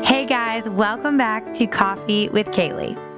[0.00, 3.11] Hey guys, welcome back to Coffee with Kaylee.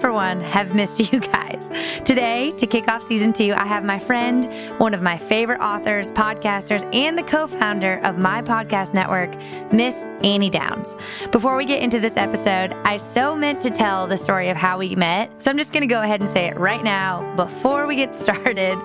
[0.00, 1.68] For one, have missed you guys.
[2.04, 4.44] Today, to kick off season two, I have my friend,
[4.78, 9.34] one of my favorite authors, podcasters, and the co founder of my podcast network,
[9.72, 10.94] Miss Annie Downs.
[11.32, 14.78] Before we get into this episode, I so meant to tell the story of how
[14.78, 17.96] we met, so I'm just gonna go ahead and say it right now before we
[17.96, 18.78] get started.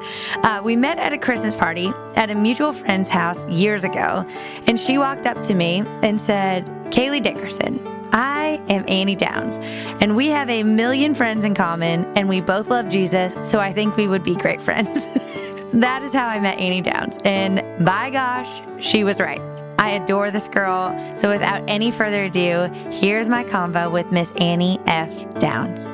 [0.44, 4.26] Uh, we met at a Christmas party at a mutual friend's house years ago,
[4.66, 7.80] and she walked up to me and said, Kaylee Dickerson,
[8.14, 9.58] I am Annie Downs,
[10.02, 13.72] and we have a million friends in common, and we both love Jesus, so I
[13.72, 15.06] think we would be great friends.
[15.74, 19.42] that is how I met Annie Downs, and by gosh, she was right.
[19.80, 24.80] I adore this girl, so without any further ado, here's my convo with Miss Annie
[24.88, 25.40] F.
[25.40, 25.90] Downs.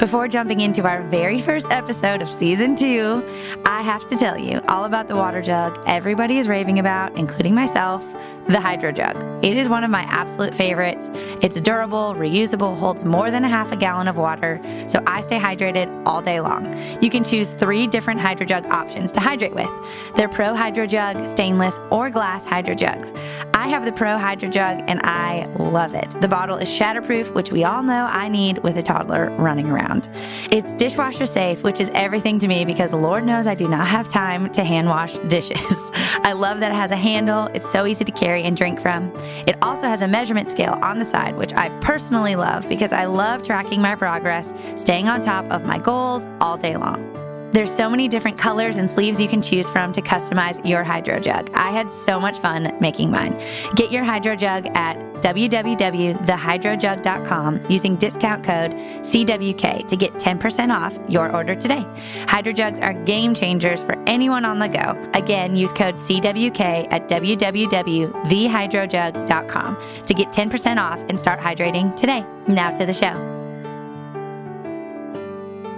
[0.00, 3.22] Before jumping into our very first episode of season two,
[3.66, 7.54] I have to tell you all about the water jug everybody is raving about, including
[7.54, 8.02] myself
[8.50, 9.44] the Hydro Jug.
[9.44, 11.08] It is one of my absolute favorites.
[11.40, 15.38] It's durable, reusable, holds more than a half a gallon of water, so I stay
[15.38, 16.76] hydrated all day long.
[17.00, 19.70] You can choose three different Hydro Jug options to hydrate with.
[20.16, 23.12] They're Pro Hydro Jug, stainless, or glass Hydro Jugs.
[23.54, 26.10] I have the Pro Hydro Jug and I love it.
[26.20, 30.08] The bottle is shatterproof, which we all know I need with a toddler running around.
[30.50, 34.08] It's dishwasher safe, which is everything to me because Lord knows I do not have
[34.08, 35.60] time to hand wash dishes.
[36.22, 39.12] I love that it has a handle, it's so easy to carry and drink from.
[39.46, 43.04] It also has a measurement scale on the side, which I personally love because I
[43.04, 47.19] love tracking my progress, staying on top of my goals all day long.
[47.52, 51.18] There's so many different colors and sleeves you can choose from to customize your hydro
[51.18, 51.50] jug.
[51.54, 53.42] I had so much fun making mine.
[53.74, 61.34] Get your hydro jug at www.thehydrojug.com using discount code CWK to get 10% off your
[61.34, 61.86] order today.
[62.26, 65.10] Hydro jugs are game changers for anyone on the go.
[65.14, 72.24] Again, use code CWK at www.thehydrojug.com to get 10% off and start hydrating today.
[72.46, 73.29] Now to the show.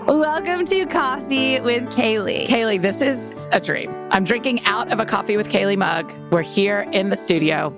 [0.07, 2.47] Welcome to Coffee with Kaylee.
[2.47, 3.91] Kaylee, this is a dream.
[4.11, 6.13] I'm drinking out of a Coffee with Kaylee mug.
[6.33, 7.75] We're here in the studio.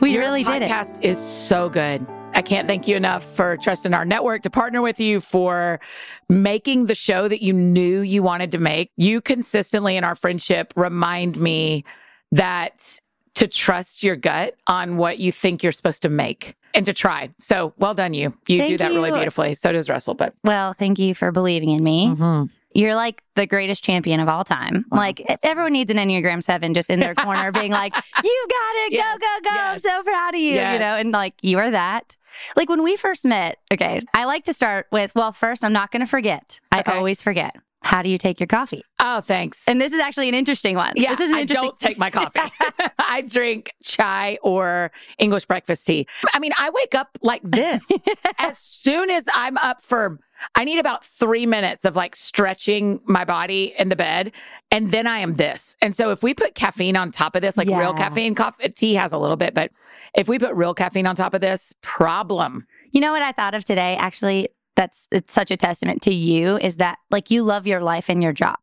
[0.00, 0.70] We Your really did it.
[0.70, 2.06] podcast is so good.
[2.32, 5.80] I can't thank you enough for trusting our network to partner with you for
[6.28, 8.90] making the show that you knew you wanted to make.
[8.96, 11.84] You consistently in our friendship remind me
[12.32, 13.00] that
[13.34, 17.30] to trust your gut on what you think you're supposed to make and to try.
[17.38, 18.32] So well done, you.
[18.48, 19.54] You Thank do that really beautifully.
[19.54, 22.08] So does Russell, but Well, thank you for believing in me.
[22.08, 22.50] Mhm.
[22.76, 24.84] You're like the greatest champion of all time.
[24.90, 28.74] Wow, like everyone needs an Enneagram 7 just in their corner being like, "You got
[28.86, 28.92] it.
[28.92, 29.60] Yes, go go go.
[29.60, 32.16] I'm so proud of you." You know, and like you are that.
[32.56, 35.92] Like when we first met, okay, I like to start with, well, first I'm not
[35.92, 36.58] going to forget.
[36.72, 36.90] I Okay.
[36.96, 37.54] always forget.
[37.84, 38.82] How do you take your coffee?
[39.04, 39.68] Oh, thanks.
[39.68, 40.94] And this is actually an interesting one.
[40.96, 42.40] Yeah, this is an I interesting don't take my coffee.
[42.98, 46.06] I drink chai or English breakfast tea.
[46.32, 47.90] I mean, I wake up like this.
[48.38, 50.18] as soon as I'm up for,
[50.54, 54.32] I need about three minutes of like stretching my body in the bed,
[54.70, 55.76] and then I am this.
[55.82, 58.94] And so if we put caffeine on top of this, like real caffeine, coffee, tea
[58.94, 59.70] has a little bit, but
[60.14, 62.66] if we put real caffeine on top of this, problem.
[62.92, 63.96] You know what I thought of today?
[63.96, 68.08] Actually, that's it's such a testament to you is that like you love your life
[68.08, 68.56] and your job.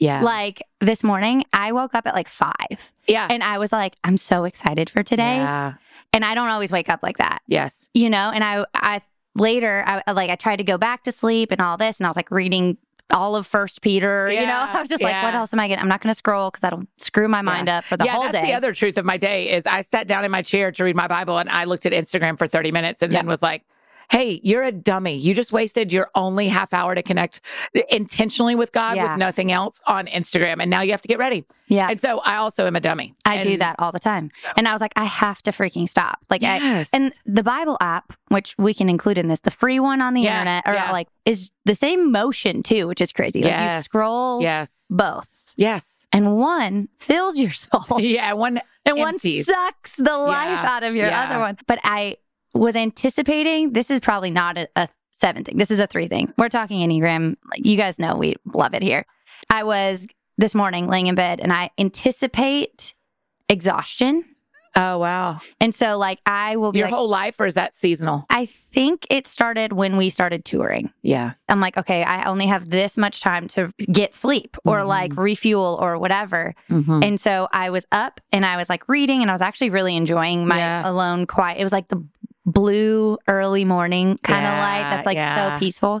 [0.00, 0.22] Yeah.
[0.22, 3.26] Like this morning, I woke up at like five yeah.
[3.30, 5.36] and I was like, I'm so excited for today.
[5.36, 5.74] Yeah.
[6.12, 7.90] And I don't always wake up like that, Yes.
[7.94, 8.30] you know?
[8.32, 9.02] And I, I
[9.34, 11.98] later, I like, I tried to go back to sleep and all this.
[12.00, 12.78] And I was like reading
[13.10, 14.54] all of First Peter, Yeah, you know?
[14.78, 15.82] I was just like, what else am I getting?
[15.82, 18.22] I'm not going to scroll because that'll screw my mind up for the yeah, whole
[18.22, 18.42] that's day.
[18.46, 20.96] the other truth of my day is I sat down in my chair to read
[20.96, 23.64] my Bible and I looked at Instagram for 30 minutes and then was like,
[24.10, 25.16] hey, you're a dummy.
[25.16, 27.40] You just wasted your only half hour to connect
[27.90, 29.02] intentionally with God Yeah.
[29.12, 30.60] with nothing else on Instagram.
[30.60, 31.44] And now you have to get ready.
[31.68, 31.88] yeah.
[31.90, 33.14] And so I also am a dummy.
[33.24, 34.30] I do that all the time.
[34.56, 36.20] And I was like, I have to freaking stop.
[36.30, 36.90] Like, I, Yes.
[36.94, 40.22] and the Bible app, which we can include in this, the free one on the
[40.22, 40.90] Yeah, internet, or yeah.
[40.92, 43.42] like is the same motion too, which is crazy.
[43.42, 43.84] Like you Yes.
[43.84, 44.86] scroll yes.
[44.90, 46.06] both, Yes.
[46.12, 48.32] and one fills your soul, Yeah.
[48.32, 49.46] One and empties.
[49.48, 51.24] one sucks the life Yeah, out of your yeah.
[51.24, 51.58] other one.
[51.66, 52.16] But I
[52.54, 55.56] was anticipating this is probably not a, a seven thing.
[55.56, 56.32] This is a three thing.
[56.38, 57.36] We're talking Enneagram.
[57.50, 59.04] Like, you guys know we love it here.
[59.50, 60.06] I was
[60.36, 62.94] this morning laying in bed and I anticipate
[63.48, 64.24] exhaustion.
[64.76, 65.40] Oh, wow.
[65.60, 68.26] And so, like, I will be Your like, whole life, or is that seasonal?
[68.30, 70.92] I think it started when we started touring.
[71.02, 71.32] Yeah.
[71.48, 74.86] I'm like, okay, I only have this much time to get sleep or Mhm.
[74.86, 76.54] like refuel or whatever.
[76.70, 77.02] Mhm.
[77.04, 79.96] And so I was up and I was like reading and I was actually really
[79.96, 80.88] enjoying my Yeah.
[80.88, 81.58] alone quiet.
[81.58, 82.04] It was like the
[82.52, 85.56] blue early morning kind of light that's like yeah.
[85.56, 86.00] so peaceful.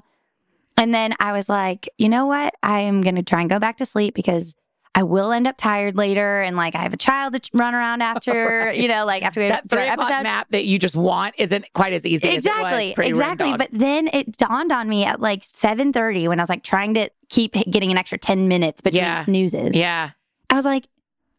[0.76, 2.54] And then I was like, you know what?
[2.62, 4.54] I am going to try and go back to sleep because
[4.94, 8.02] I will end up tired later, and like I have a child to run around
[8.12, 10.22] after, you know, like after we have that three o'clock episode.
[10.22, 13.56] nap that you just want isn't quite as easy exactly, as it was exactly.
[13.56, 16.94] But then it dawned on me at like seven thirty when I was like trying
[16.94, 19.22] to keep getting an extra ten minutes between Yeah.
[19.24, 19.76] snoozes.
[19.76, 20.10] yeah,
[20.50, 20.88] I was like,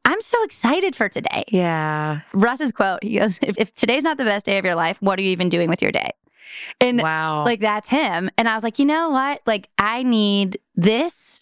[0.10, 1.44] I'm so excited for today.
[1.50, 5.00] yeah, Russ's quote: He goes, if, "If today's not the best day of your life,
[5.02, 6.10] what are you even doing with your day?"
[6.82, 8.32] And wow, like that's him.
[8.36, 9.42] And I was like, you know what?
[9.46, 11.42] Like I need this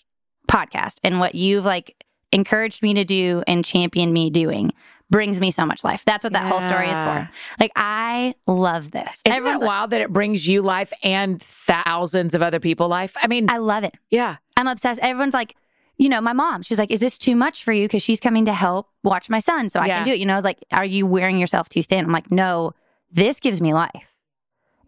[0.49, 4.73] podcast and what you've like encouraged me to do and championed me doing
[5.09, 6.03] brings me so much life.
[6.05, 7.29] That's what that whole story is for.
[7.59, 9.21] Like I love this.
[9.25, 12.89] Isn't Everyone's that like, wild that it brings you life and thousands of other people
[12.89, 13.15] life?
[13.21, 13.95] I mean, I love it.
[14.09, 14.99] yeah, I'm obsessed.
[15.01, 15.55] Everyone's like,
[15.97, 17.85] you know, my mom, she's like, is this too much for you?
[17.87, 19.95] Because she's coming to help watch my son so I Yeah.
[19.97, 20.19] can do it.
[20.19, 22.05] You know, like, are you wearing yourself too thin?
[22.05, 22.73] I'm like, no,
[23.11, 24.15] this gives me life.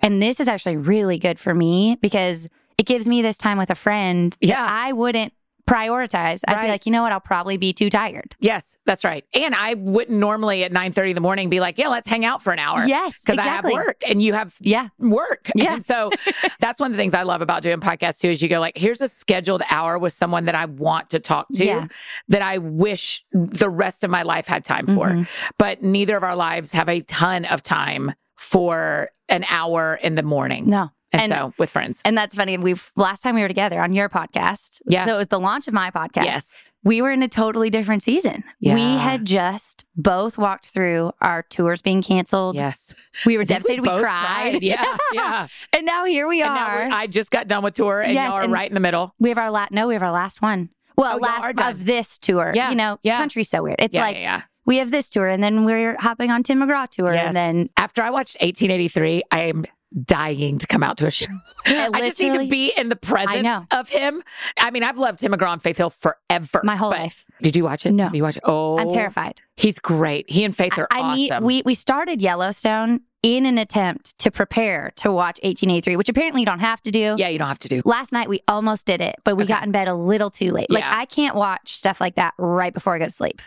[0.01, 2.47] And this is actually really good for me because
[2.77, 4.65] it gives me this time with a friend that Yeah.
[4.69, 5.33] I wouldn't
[5.69, 6.41] prioritize.
[6.47, 7.11] I'd be like, you know what?
[7.11, 8.35] I'll probably be too tired.
[8.39, 9.23] yes, that's right.
[9.33, 12.25] And I wouldn't normally at nine thirty in the morning be like, yeah, let's hang
[12.25, 12.85] out for an hour.
[12.85, 13.73] Yes, because exactly.
[13.73, 14.89] I have work and you have Yeah.
[14.97, 15.49] work.
[15.55, 15.75] Yeah.
[15.75, 16.11] And so
[16.59, 18.77] that's one of the things I love about doing podcasts too is you go like,
[18.77, 21.87] here's a scheduled hour with someone that I want to talk to Yeah.
[22.29, 25.07] that I wish the rest of my life had time for.
[25.09, 25.27] Mhm.
[25.57, 30.23] But neither of our lives have a ton of time for an hour in the
[30.23, 30.67] morning.
[30.69, 30.89] No.
[31.11, 32.01] And, And- so with friends.
[32.05, 32.57] And that's funny.
[32.57, 34.81] We've last time we were together on your podcast.
[34.85, 35.05] Yeah.
[35.05, 36.25] So it was the launch of my podcast.
[36.25, 36.71] Yes.
[36.83, 38.43] we were in a totally different season.
[38.61, 42.55] We had just both walked through our tours being canceled.
[42.55, 42.95] Yes.
[43.25, 43.81] We were devastated.
[43.81, 44.59] We, both cried.
[44.61, 44.97] Yeah.
[45.13, 45.47] Yeah.
[45.73, 46.89] and now here we And now are.
[46.91, 49.15] I just got done with tour and Yes, y'all are and- right in the middle.
[49.19, 49.71] we have our last.
[49.71, 50.69] No, we have our last one.
[50.95, 52.51] Well, Oh, last of this tour.
[52.53, 53.17] Yeah, You know, yeah.
[53.17, 53.77] country's so weird.
[53.79, 54.41] It's yeah, like yeah, yeah.
[54.65, 57.27] we have this tour, and then we're hopping on Tim McGraw tour, Yes.
[57.27, 59.65] and then after I watched 1883, I am
[60.05, 61.25] dying to come out to a show.
[61.65, 64.21] I I just need to be in the presence of him.
[64.59, 66.61] I mean, I've loved Tim McGraw and Faith Hill forever.
[66.63, 67.25] my whole life.
[67.41, 67.91] Did you watch it?
[67.93, 68.03] No.
[68.05, 68.43] Have you watch it?
[68.45, 69.41] Oh, I'm terrified.
[69.57, 70.29] He's great.
[70.29, 71.31] He and Faith are I need.
[71.31, 71.43] awesome.
[71.43, 76.45] We we started Yellowstone in an attempt to prepare to watch 1883, which apparently you
[76.45, 77.15] don't have to do.
[77.17, 77.81] yeah, you don't have to do.
[77.83, 79.53] Last night we almost did it, but we Okay.
[79.53, 80.69] got in bed a little too late.
[80.69, 80.97] Like Yeah.
[80.97, 83.41] I can't watch stuff like that right before I go to sleep.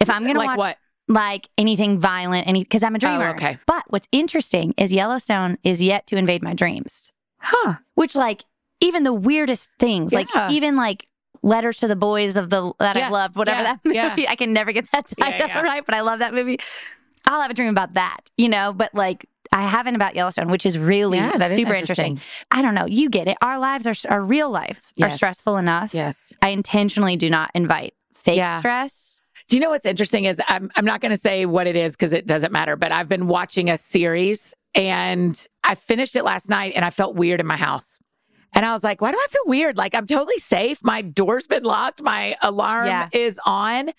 [0.00, 0.76] If I'm gonna like watch what?
[1.08, 3.28] Like anything violent, any because I'm a oh, dreamer.
[3.28, 3.58] Oh, okay.
[3.66, 7.12] But what's interesting is Yellowstone is yet to invade my dreams.
[7.38, 7.74] Huh?
[7.94, 8.44] Which like
[8.80, 11.06] even the weirdest things, like even like
[11.42, 13.96] letters to the boys of the that Yeah, I've loved, whatever yeah, that movie.
[13.96, 14.30] yeah.
[14.30, 15.62] I can never get that Yeah, title yeah.
[15.62, 16.58] right, but I love that movie.
[17.26, 18.72] I'll have a dream about that, you know.
[18.72, 22.20] But like I haven't about Yellowstone, which is really Yeah, is super interesting.
[22.50, 22.86] I don't know.
[22.86, 23.36] You get it.
[23.42, 25.92] Our lives are our real lives are stressful enough.
[25.94, 26.32] Yes.
[26.40, 28.58] I intentionally do not invite fake Yeah.
[28.60, 29.20] stress.
[29.48, 31.92] Do you know what's interesting is I'm I'm not going to say what it is
[31.94, 36.48] because it doesn't matter, but I've been watching a series and I finished it last
[36.48, 37.98] night and I felt weird in my house.
[38.54, 39.76] And I was like, why do I feel weird?
[39.76, 40.82] Like I'm totally safe.
[40.84, 42.02] My door's been locked.
[42.02, 43.08] My alarm Yeah.
[43.12, 43.90] is on.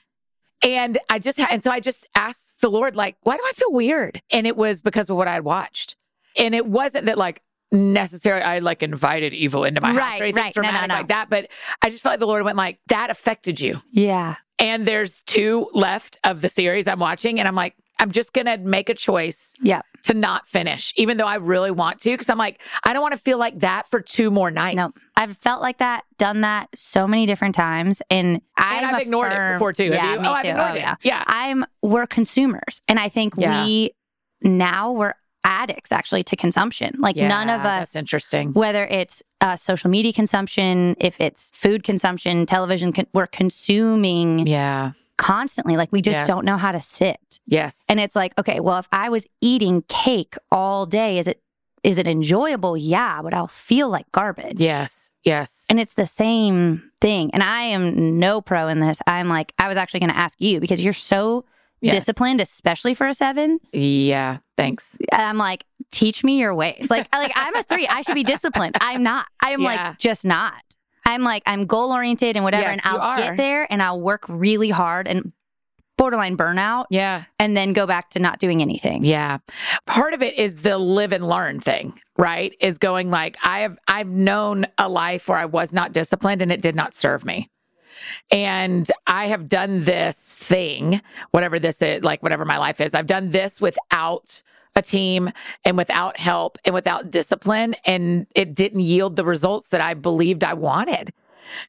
[0.64, 3.52] And I just had, and so I just asked the Lord, like, why do I
[3.54, 4.22] feel weird?
[4.32, 5.98] And it was because of what I had watched.
[6.38, 7.42] And it wasn't that like
[7.72, 10.56] necessarily I like invited evil into my house Right, or anything right.
[10.56, 10.96] No, no, dramatic no.
[10.96, 11.30] like that.
[11.30, 11.50] But
[11.82, 13.82] I just felt like the Lord went like, that affected you.
[13.92, 14.36] Yeah.
[14.60, 17.40] And there's two left of the series I'm watching.
[17.40, 19.82] And I'm like, I'm just going to make a choice Yeah.
[20.04, 22.18] to not finish, even though I really want to.
[22.18, 24.76] Cause I'm like, I don't want to feel like that for two more nights.
[24.76, 29.32] No, I've felt like that, done that so many different times, and, And I've ignored
[29.32, 29.86] it before too.
[29.86, 30.50] Yeah, me oh, I've too.
[30.50, 30.80] ignored Oh, it.
[30.80, 30.96] yeah.
[31.04, 31.24] Yeah.
[31.28, 33.64] I'm we're consumers, and I think Yeah.
[33.64, 33.92] we
[34.42, 35.14] now we're
[35.44, 36.96] addicts actually to consumption.
[37.00, 37.88] Like Yeah, none of us.
[37.90, 38.54] That's interesting.
[38.54, 44.92] whether it's uh, social media consumption, if it's food consumption, television, con- we're consuming Yeah.
[45.18, 45.76] constantly.
[45.78, 46.28] Like we just Yes.
[46.28, 47.40] don't know how to sit.
[47.46, 47.86] Yes.
[47.90, 51.40] And it's like, okay, well, if I was eating cake all day, is it
[51.84, 52.78] is it enjoyable?
[52.78, 54.62] Yeah, but I'll feel like garbage.
[54.62, 55.12] yes.
[55.26, 55.66] Yes.
[55.70, 57.30] And it's the same thing.
[57.34, 59.02] And I am no pro in this.
[59.06, 61.44] I'm like, I was actually going to ask you because you're so
[61.84, 61.94] Yes.
[61.96, 63.60] disciplined, especially for a seven.
[63.72, 64.38] Yeah.
[64.58, 64.98] Thanks.
[65.12, 66.88] I'm like, teach me your ways.
[66.90, 67.88] Like, like I'm a three.
[67.88, 68.78] I should be disciplined.
[68.82, 69.28] I'm not.
[69.42, 69.88] I'm Yeah.
[69.90, 70.54] like, just not.
[71.06, 72.64] I'm like, I'm goal oriented and whatever.
[72.64, 75.34] Yes, and I'll get there and I'll work really hard and
[75.98, 77.26] borderline burnout Yeah.
[77.40, 79.04] and then go back to not doing anything.
[79.06, 79.38] Yeah.
[79.86, 82.56] Part of it is the live and learn thing, right?
[82.60, 86.52] Is going like I have I've known a life where I was not disciplined and
[86.52, 87.50] it did not serve me.
[88.32, 92.94] And I have done this thing, whatever this is, like whatever my life is.
[92.94, 94.42] I've done this without
[94.76, 95.30] a team
[95.66, 100.44] and without help and without discipline and it didn't yield the results that I believed
[100.44, 101.14] I wanted.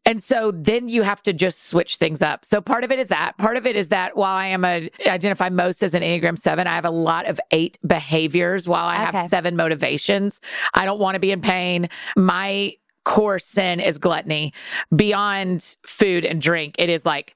[0.06, 2.44] And so then you have to just switch things up.
[2.44, 3.36] So part of it is that.
[3.38, 6.66] Part of it is that while I am a identify most as an Enneagram 7,
[6.66, 9.18] I have a lot of 8 behaviors while I Okay.
[9.18, 10.40] have 7 motivations.
[10.74, 11.88] I don't want to be in pain.
[12.16, 14.52] My core sin is gluttony.
[14.94, 17.34] Beyond food and drink, it is like,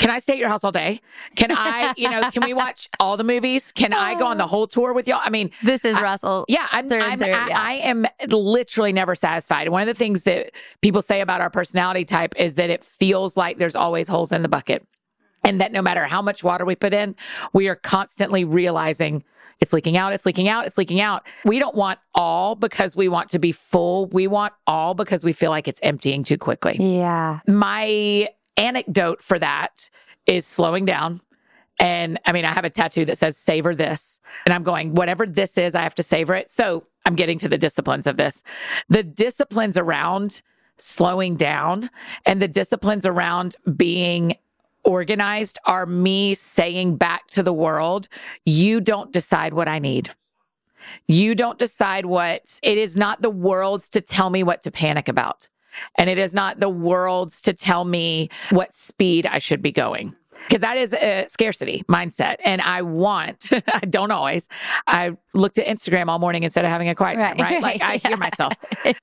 [0.00, 1.00] can I stay at your house all day?
[1.36, 3.70] Can I, you know, can we watch all the movies?
[3.70, 5.20] Can I go on the whole tour with y'all?
[5.22, 6.44] I mean, This is I- Russell.
[6.48, 7.60] yeah, I'm, Third, I'm third, I, yeah.
[7.60, 9.68] I am literally never satisfied.
[9.68, 10.50] One of the things that
[10.82, 14.42] people say about our personality type is that it feels like there's always holes in
[14.42, 14.84] the bucket.
[15.44, 17.14] And that no matter how much water we put in,
[17.52, 19.22] we are constantly realizing
[19.60, 21.26] it's leaking out, it's leaking out, it's leaking out.
[21.44, 24.06] We don't want all because we want to be full.
[24.06, 26.76] We want all because we feel like it's emptying too quickly.
[26.78, 27.40] Yeah.
[27.46, 29.90] My anecdote for that
[30.26, 31.20] is slowing down.
[31.80, 34.20] And I mean, I have a tattoo that says savor this.
[34.46, 36.50] And I'm going, whatever this is, I have to savor it.
[36.50, 38.42] So I'm getting to the disciplines of this.
[38.88, 40.42] The disciplines around
[40.76, 41.90] slowing down
[42.26, 44.36] and the disciplines around being
[44.84, 48.08] organized are me saying back to the world,
[48.44, 50.10] you don't decide what I need.
[51.06, 55.08] You don't decide what it is not the world's to tell me what to panic
[55.08, 55.48] about.
[55.98, 60.14] And it is not the world's to tell me what speed I should be going.
[60.46, 62.36] Because that is a scarcity mindset.
[62.44, 64.46] And I want, I don't always,
[64.86, 67.62] I looked at Instagram all morning instead of having a quiet time, Right, right?
[67.62, 68.52] Like I right, hear myself.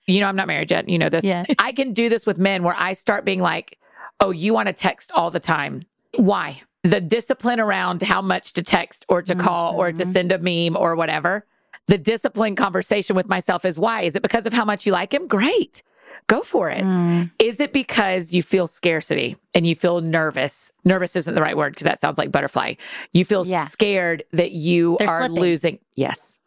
[0.05, 0.87] You know, I'm not married yet.
[0.87, 1.23] You know this.
[1.23, 1.45] Yeah.
[1.57, 3.77] I can do this with men where I start being like,
[4.21, 5.83] oh, you want to text all the time.
[6.15, 6.61] Why?
[6.83, 10.13] The discipline around how much to text or to call or to Mhm.
[10.13, 11.45] send a meme or whatever.
[11.87, 14.03] The discipline conversation with myself is why?
[14.03, 15.27] Is it because of how much you like him?
[15.27, 15.83] Great.
[16.27, 16.83] Go for it.
[16.83, 17.31] Mm.
[17.39, 20.71] Is it because you feel scarcity and you feel nervous?
[20.85, 22.75] Nervous isn't the right word because that sounds like butterfly.
[23.11, 23.65] You feel Yeah.
[23.65, 25.41] scared that you They're are slipping.
[25.41, 25.79] losing.
[25.95, 26.37] Yes.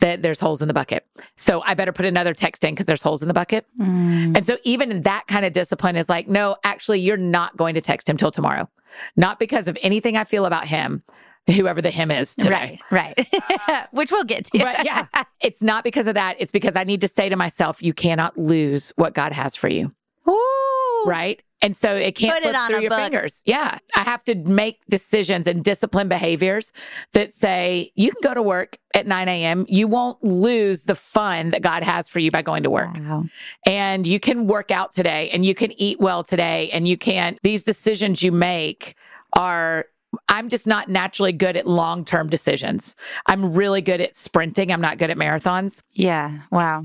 [0.00, 1.06] That there's holes in the bucket.
[1.36, 3.66] So I better put another text in because there's holes in the bucket.
[3.78, 4.36] Mm.
[4.36, 7.80] And so even that kind of discipline is like, no, actually, you're not going to
[7.80, 8.68] text him till tomorrow.
[9.16, 11.02] Not because of anything I feel about him,
[11.46, 12.78] whoever the him is today.
[12.90, 13.28] Right,
[13.68, 13.88] right.
[13.90, 14.58] Which we'll get to.
[14.58, 15.06] But yeah,
[15.40, 16.36] it's not because of that.
[16.38, 19.68] It's because I need to say to myself, you cannot lose what God has for
[19.68, 19.92] you.
[20.28, 21.04] Ooh.
[21.06, 21.42] Right.
[21.64, 22.98] And so it can't Put slip on through your book.
[22.98, 23.42] fingers.
[23.46, 23.78] Yeah.
[23.96, 26.74] I have to make decisions and discipline behaviors
[27.14, 29.64] that say you can go to work at 9 a.m.
[29.66, 32.94] You won't lose the fun that God has for you by going to work.
[32.98, 33.24] Wow.
[33.64, 36.68] And you can work out today and you can eat well today.
[36.70, 38.94] And you can, these decisions you make
[39.32, 39.86] are
[40.28, 42.94] I'm just not naturally good at long term decisions.
[43.24, 44.70] I'm really good at sprinting.
[44.70, 45.80] I'm not good at marathons.
[45.92, 46.40] Yeah.
[46.50, 46.82] Wow.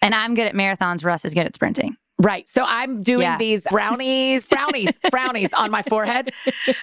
[0.00, 1.04] And I'm good at marathons.
[1.04, 1.96] Russ is good at sprinting.
[2.22, 2.48] Right.
[2.48, 3.36] So I'm doing Yeah.
[3.36, 6.32] these brownies, frownies, frownies on my forehead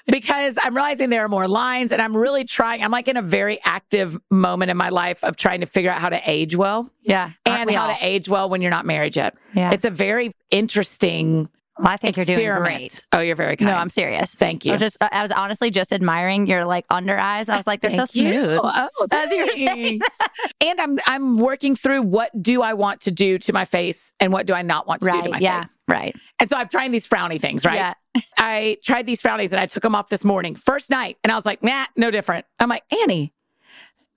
[0.05, 2.83] because I'm realizing there are more lines and I'm really trying.
[2.83, 6.01] I'm like in a very active moment in my life of trying to figure out
[6.01, 7.31] how to age well Yeah.
[7.45, 9.37] and how to age well when you're not married yet.
[9.53, 9.71] Yeah.
[9.71, 11.49] It's a very interesting
[11.79, 13.03] well, I think you're doing great.
[13.11, 13.69] Oh, you're very kind.
[13.71, 14.31] No, I'm serious.
[14.33, 14.71] Thank you.
[14.71, 17.49] I was just, I was honestly just admiring your like under eyes.
[17.49, 18.31] I was like, they're so Thank you.
[18.33, 18.59] smooth.
[18.63, 19.99] Oh, As you were saying.
[19.99, 20.17] thanks.
[20.61, 24.31] and I'm I'm working through what do I want to do to my face and
[24.33, 25.61] what do I not want to do to my Yeah.
[25.61, 25.77] face.
[25.87, 26.15] Right.
[26.39, 27.75] And so I'm trying these frowny things, right?
[27.75, 27.93] Yeah.
[28.37, 31.35] I tried these frownies and I took them off this morning, first night, and I
[31.35, 32.45] was like, nah, no different.
[32.59, 33.33] I'm like, Annie,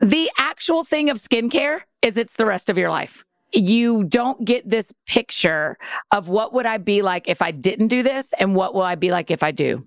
[0.00, 3.24] the actual thing of skincare is it's the rest of your life.
[3.52, 5.76] You don't get this picture
[6.10, 8.94] of what would I be like if I didn't do this and what will I
[8.94, 9.86] be like if I do.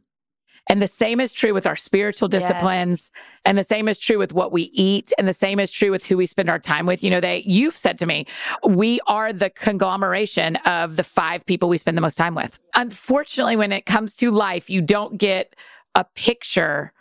[0.68, 2.42] And the same is true with our spiritual Yes.
[2.42, 3.12] disciplines.
[3.46, 5.14] And the same is true with what we eat.
[5.18, 7.04] And the same is true with who we spend our time with.
[7.04, 8.26] You know, they, you've said to me,
[8.68, 12.60] we are the conglomeration of the five people we spend the most time with.
[12.74, 15.56] Unfortunately, when it comes to life, you don't get
[15.94, 16.92] a picture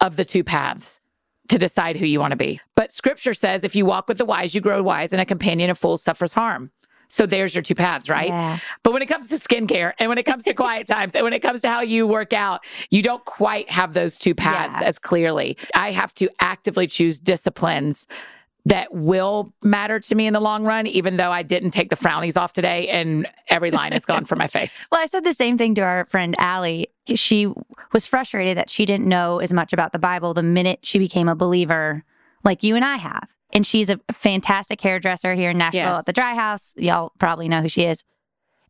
[0.00, 1.00] of the two paths
[1.48, 2.60] to decide who you want to be.
[2.76, 5.70] But scripture says if you walk with the wise, you grow wise, and a companion
[5.70, 6.70] of fools suffers harm.
[7.08, 8.28] So there's your two paths, right?
[8.28, 8.58] Yeah.
[8.82, 11.32] But when it comes to skincare and when it comes to quiet times and when
[11.32, 14.88] it comes to how you work out, you don't quite have those two paths Yeah.
[14.88, 15.56] as clearly.
[15.74, 18.06] I have to actively choose disciplines
[18.64, 21.96] that will matter to me in the long run, even though I didn't take the
[21.96, 24.84] frownies off today and every line is gone from my face.
[24.90, 26.88] Well, I said the same thing to our friend Allie.
[27.14, 27.46] She
[27.92, 31.28] was frustrated that she didn't know as much about the Bible the minute she became
[31.28, 32.02] a believer,
[32.46, 33.28] like you and I have.
[33.52, 35.98] And she's a fantastic hairdresser here in Nashville Yes.
[36.00, 36.72] at the Dry House.
[36.76, 38.02] Y'all probably know who she is.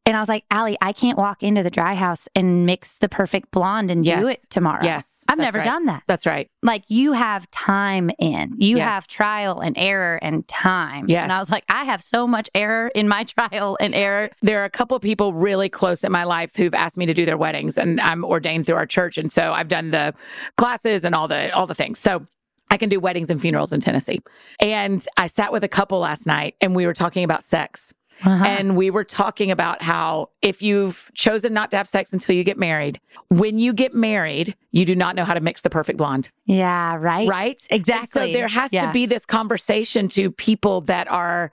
[0.09, 3.09] And I was like, Allie, I can't walk into the Dry House and mix the
[3.09, 4.23] perfect blonde and Yes.
[4.23, 4.85] do it tomorrow.
[4.85, 5.25] Yes.
[5.28, 5.64] I've never right.
[5.64, 6.04] done that.
[6.06, 6.49] That's right.
[6.62, 8.88] Like you have time in, you Yes.
[8.88, 11.06] have trial and error and time.
[11.09, 11.25] Yes.
[11.25, 14.28] And I was like, I have so much error in my trial and error.
[14.42, 17.14] there are a couple of people really close in my life who've asked me to
[17.14, 20.14] do their weddings and I'm ordained through our church and so I've done the
[20.56, 21.99] classes and all the all the things.
[21.99, 22.25] So
[22.70, 24.20] I can do weddings and funerals in Tennessee.
[24.61, 27.92] And I sat with a couple last night and we were talking about sex.
[28.25, 28.44] Uh-huh.
[28.46, 32.44] And we were talking about how if you've chosen not to have sex until you
[32.44, 35.99] get married, when you get married, you do not know how to mix the perfect
[35.99, 37.28] blonde, yeah, right.
[37.28, 37.62] right?
[37.70, 38.08] And Exactly.
[38.08, 38.87] so there has Yeah.
[38.87, 41.52] to be this conversation to people that are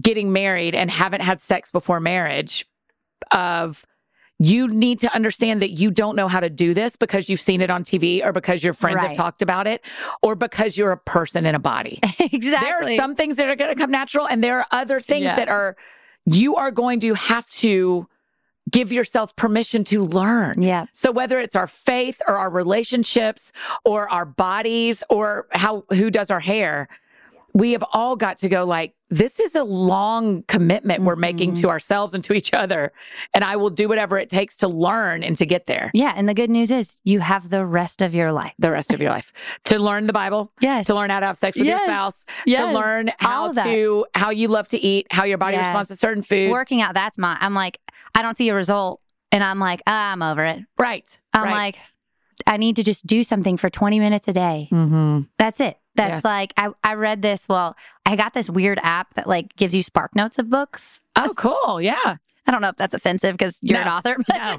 [0.00, 2.64] getting married and haven't had sex before marriage
[3.32, 3.84] of
[4.42, 7.60] you need to understand that you don't know how to do this because you've seen
[7.60, 9.08] it on TV or because your friends Right.
[9.08, 9.84] have talked about it
[10.22, 12.00] or because you're a person in a body.
[12.18, 12.48] exactly.
[12.48, 15.24] There are some things that are going to come natural and there are other things
[15.24, 15.36] Yeah.
[15.36, 15.76] that are
[16.24, 18.08] you are going to have to
[18.70, 20.62] give yourself permission to learn.
[20.62, 20.86] Yeah.
[20.94, 23.52] So whether it's our faith or our relationships
[23.84, 26.88] or our bodies or how who does our hair,
[27.54, 31.68] we have all got to go like this is a long commitment we're making to
[31.68, 32.92] ourselves and to each other
[33.34, 36.12] and I will do whatever it takes to learn and to get there Yeah.
[36.14, 38.52] And the good news is you have the rest of your life.
[38.58, 39.32] the rest of your life.
[39.64, 40.86] To learn the Bible, Yes.
[40.86, 41.80] to learn how to have sex with Yes.
[41.80, 42.66] your spouse, Yes.
[42.68, 45.66] to learn how to how you love to eat, how your body Yes.
[45.68, 46.50] responds to certain food.
[46.50, 47.80] Working out, that's my, I'm like,
[48.14, 49.00] I don't see a result.
[49.32, 50.60] And I'm like, ah, I'm over it.
[50.78, 51.06] Right.
[51.32, 51.52] I'm right.
[51.52, 51.78] like,
[52.46, 54.68] I need to just do something for 20 minutes a day.
[54.72, 55.20] mm-hmm.
[55.38, 55.78] That's it.
[55.96, 56.24] That's Yes.
[56.24, 57.46] like I, I read this.
[57.48, 61.02] Well, I got this weird app that like gives you spark notes of books.
[61.16, 61.80] Oh, cool.
[61.80, 62.16] Yeah.
[62.46, 64.58] I don't know if that's offensive because you're an author, but, No.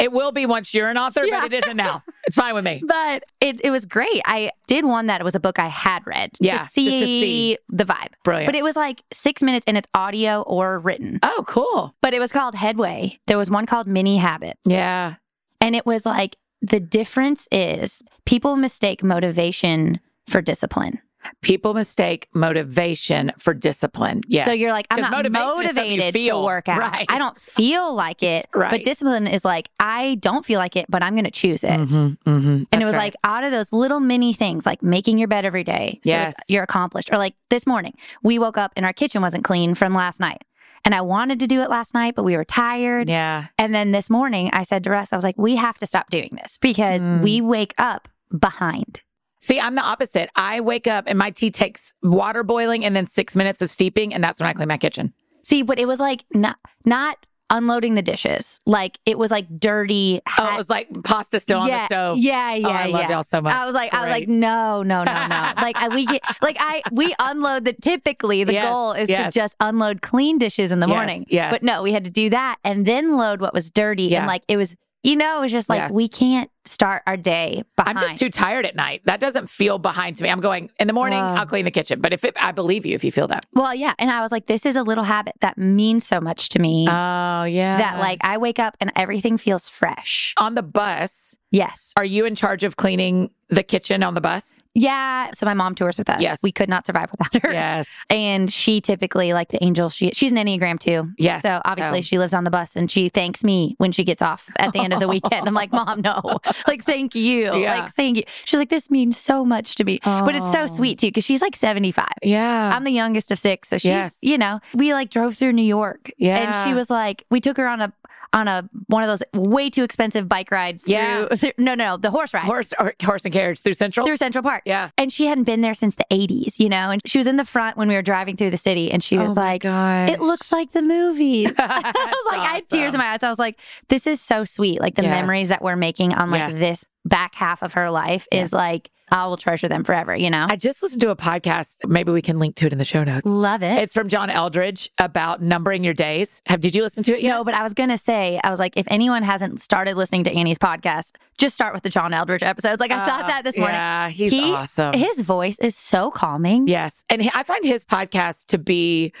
[0.00, 1.42] It will be once you're an author, Yeah.
[1.42, 2.02] but it isn't now.
[2.26, 2.82] It's fine with me.
[2.86, 4.22] but it, it was great.
[4.24, 7.06] I did one that was a book I had read Yeah, to just see, to
[7.06, 7.58] see.
[7.68, 8.08] the vibe.
[8.24, 8.48] Brilliant.
[8.48, 11.20] But it was like six minutes and it's audio or written.
[11.22, 11.94] oh, cool.
[12.02, 13.20] But it was called Headway.
[13.26, 14.60] There was one called Mini Habits.
[14.64, 15.16] Yeah.
[15.60, 21.00] And it was like the difference is people mistake motivation for discipline.
[21.42, 24.20] People mistake motivation for discipline.
[24.28, 24.46] Yes.
[24.46, 26.44] So you're like, I'm not motivation is something you motivated to feel.
[26.44, 26.78] work out.
[26.78, 27.04] Right.
[27.08, 28.46] I don't feel like it.
[28.54, 28.70] Right.
[28.70, 31.70] But discipline is like, I don't feel like it, but I'm going to choose it.
[31.70, 32.66] Mhm, mhm.
[32.70, 35.44] And it was That's like out of those little mini things, like making your bed
[35.44, 35.98] every day.
[36.04, 36.36] So Yes.
[36.48, 37.10] you're accomplished.
[37.12, 40.42] Or like this morning, we woke up and our kitchen wasn't clean from last night.
[40.84, 43.08] And I wanted to do it last night, but we were tired.
[43.08, 43.46] yeah.
[43.58, 46.08] And then this morning, I said to Russ, I was like, we have to stop
[46.10, 47.22] doing this because Mm.
[47.22, 48.06] we wake up
[48.38, 49.00] behind.
[49.46, 50.28] See, I'm the opposite.
[50.34, 54.12] I wake up and my tea takes water boiling and then six minutes of steeping,
[54.12, 55.12] and that's when I clean my kitchen.
[55.44, 58.58] See, but it was like not not unloading the dishes.
[58.66, 60.20] Like it was like dirty.
[60.36, 62.18] Oh, it was like pasta still on yeah, the stove.
[62.18, 63.54] Yeah, oh, yeah, oh, I love y'all so much.
[63.54, 65.52] I was like, I was like, no, no, no, no.
[65.62, 67.72] like I, we get, like I, we unload the.
[67.74, 69.32] Typically, the Yes, goal is yes.
[69.32, 71.24] to just unload clean dishes in the Yes, morning.
[71.28, 71.52] yes.
[71.52, 74.04] But no, we had to do that and then load what was dirty.
[74.04, 74.18] Yeah.
[74.18, 77.62] And like it was, you know, it was just like we can't start our day
[77.78, 79.02] I'm just too tired at night.
[79.04, 80.28] That doesn't feel behind to me.
[80.30, 81.20] I'm going in the morning.
[81.20, 81.36] Wow.
[81.36, 82.00] I'll clean the kitchen.
[82.00, 83.46] But if it, I believe you, if you feel that.
[83.52, 83.94] well, yeah.
[83.98, 86.86] And I was like, this is a little habit that means so much to me.
[86.88, 87.76] Oh yeah.
[87.78, 90.34] that like I wake up and everything feels fresh.
[90.38, 91.92] on the bus, Yes.
[91.96, 94.60] are you in charge of cleaning the kitchen on the bus?
[94.74, 95.30] Yeah.
[95.32, 96.20] So my mom tours with us.
[96.20, 96.42] Yes.
[96.42, 97.52] We could not survive without her.
[97.52, 97.88] Yes.
[98.10, 101.12] And she typically, like the angel, she she's an Enneagram 2.
[101.18, 101.42] Yes.
[101.42, 104.20] So obviously So- she lives on the bus and she thanks me when she gets
[104.20, 105.46] off at the end of the weekend.
[105.48, 106.40] I'm like, Mom, no.
[106.68, 107.54] Like, thank you.
[107.56, 107.80] Yeah.
[107.80, 108.22] Like, thank you.
[108.44, 109.98] She's like, this means so much to me.
[110.04, 110.66] But it's so Oh.
[110.66, 112.06] sweet too, because she's like 75.
[112.22, 112.74] Yeah.
[112.74, 113.68] I'm the youngest of six.
[113.68, 114.18] So she's, Yes.
[114.22, 116.10] you know, we like drove through New York.
[116.18, 116.38] Yeah.
[116.38, 117.92] And she was like, we took her on a
[118.36, 121.26] on a one of those way too expensive bike rides Yeah.
[121.34, 124.06] through- no, no, the horse ride horse or, horse and carriage through Central.
[124.06, 124.62] through Central Park.
[124.66, 124.90] yeah.
[124.98, 127.44] And she hadn't been there since the 80s, you know, and she was in the
[127.46, 130.10] front when we were driving through the city and she oh was oh like, gosh.
[130.10, 131.52] it looks like the movies.
[131.58, 133.22] I was like, I had tears in my eyes.
[133.22, 134.80] I was like, this is so sweet.
[134.80, 135.10] Like the Yes.
[135.22, 136.58] memories that we're making on like Yes.
[136.60, 138.48] this back half of her life Yes.
[138.48, 140.46] is like, I will treasure them forever, you know?
[140.50, 141.78] I just listened to a podcast.
[141.86, 143.24] Maybe we can link to it in the show notes.
[143.24, 143.78] Love it.
[143.78, 146.42] It's from John Eldredge about numbering your days.
[146.46, 147.30] Have did you listen to it yet?
[147.30, 150.24] no, but I was going to say, I was like, if anyone hasn't started listening
[150.24, 152.80] to Annie's podcast, just start with the John Eldredge episodes.
[152.80, 153.76] Like, I thought Uh, that this morning.
[153.76, 154.94] Yeah, he's He- awesome.
[154.94, 156.66] His voice is so calming.
[156.66, 157.04] Yes.
[157.08, 159.12] And he- I find his podcast to be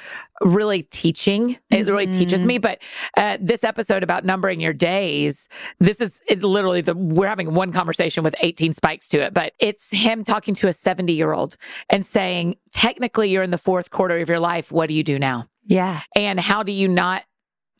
[0.42, 1.58] really teaching.
[1.70, 2.46] It really teaches Mhm.
[2.46, 2.58] me.
[2.58, 2.78] But
[3.16, 5.48] uh, this episode about numbering your days,
[5.80, 9.52] this is it literally the, we're having one conversation with 18 spikes to it, but
[9.58, 11.56] it's him talking to a 70 year old
[11.90, 14.70] and saying, technically, you're in the fourth quarter of your life.
[14.70, 15.44] What do you do now?
[15.64, 16.02] Yeah.
[16.14, 17.24] And how do you not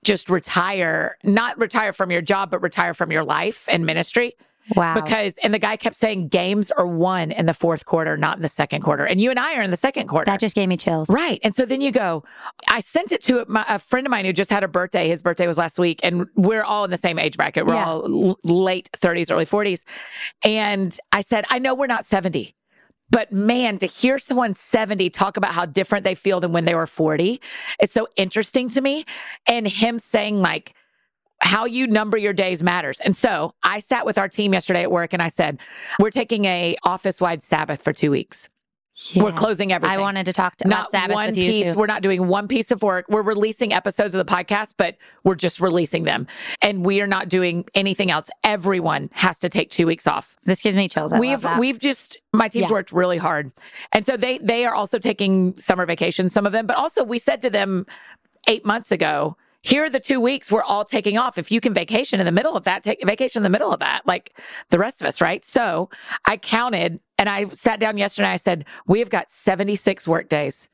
[0.05, 4.35] just retire, not retire from your job, but retire from your life and ministry?
[4.75, 4.95] Wow.
[4.95, 8.43] Because, and the guy kept saying games are won in the fourth quarter, not in
[8.43, 9.05] the second quarter.
[9.05, 10.25] And you and I are in the second quarter.
[10.31, 11.09] that just gave me chills.
[11.09, 11.39] Right.
[11.45, 12.25] And so then you go,
[12.69, 15.07] I sent it to my, a friend of mine who just had a birthday.
[15.09, 17.65] His birthday was last week, and we're all in the same age bracket.
[17.67, 17.87] We're Yeah.
[17.87, 19.85] all l- late 30s, early 40s.
[20.43, 22.55] And I said, I know we're not 70.
[23.09, 26.75] But man, to hear someone 70 talk about how different they feel than when they
[26.75, 27.41] were 40
[27.81, 29.05] is so interesting to me.
[29.47, 30.75] And him saying, like,
[31.47, 33.01] how you number your days matters.
[33.01, 35.59] And so I sat with our team yesterday at work and I said,
[36.01, 38.49] we're taking a office wide Sabbath for two weeks.
[39.15, 39.99] We're closing everything.
[39.99, 41.75] I wanted to talk to not Sabbath one with you piece.
[41.75, 41.79] too.
[41.79, 43.05] We're not doing one piece of work.
[43.11, 46.27] We're releasing episodes of the podcast, but we're just releasing them.
[46.63, 48.31] And we are not doing anything else.
[48.43, 50.35] Everyone has to take two weeks off.
[50.47, 51.13] This gives me chills.
[51.13, 52.73] I we've we've just my team's Yeah.
[52.73, 53.53] worked really hard.
[53.93, 57.19] And so they they are also taking summer vacations, some of them, but also we
[57.19, 57.85] said to them
[58.49, 61.39] eight months ago, here are the two weeks we're all taking off.
[61.39, 63.81] If you can vacation in the middle of that, take vacation in the middle of
[63.81, 64.39] that, like
[64.71, 65.45] the rest of us, right?
[65.45, 65.91] So
[66.25, 68.29] I counted and I sat down yesterday.
[68.29, 70.69] I said, we have got 76 work days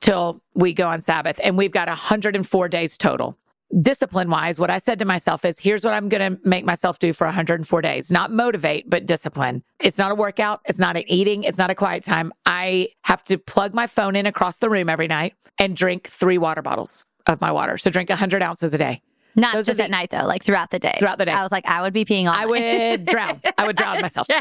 [0.00, 3.36] till we go on Sabbath, and we've got 104 days total.
[3.82, 6.98] Discipline wise, what I said to myself is here's what I'm going to make myself
[6.98, 8.10] do for 104 days.
[8.10, 9.62] Not motivate, but discipline.
[9.78, 10.62] It's not a workout.
[10.64, 11.44] It's not an eating.
[11.44, 12.32] It's not a quiet time.
[12.46, 16.38] I have to plug my phone in across the room every night and drink three
[16.38, 17.78] water bottles of my water.
[17.78, 19.02] So drink 100 ounces a day.
[19.36, 20.96] Not those just the- at night though, like throughout the day.
[20.98, 21.32] Throughout the day.
[21.32, 22.34] I was like, I would be peeing on.
[22.34, 22.90] I mine.
[22.90, 23.40] would drown.
[23.56, 24.26] I would drown myself.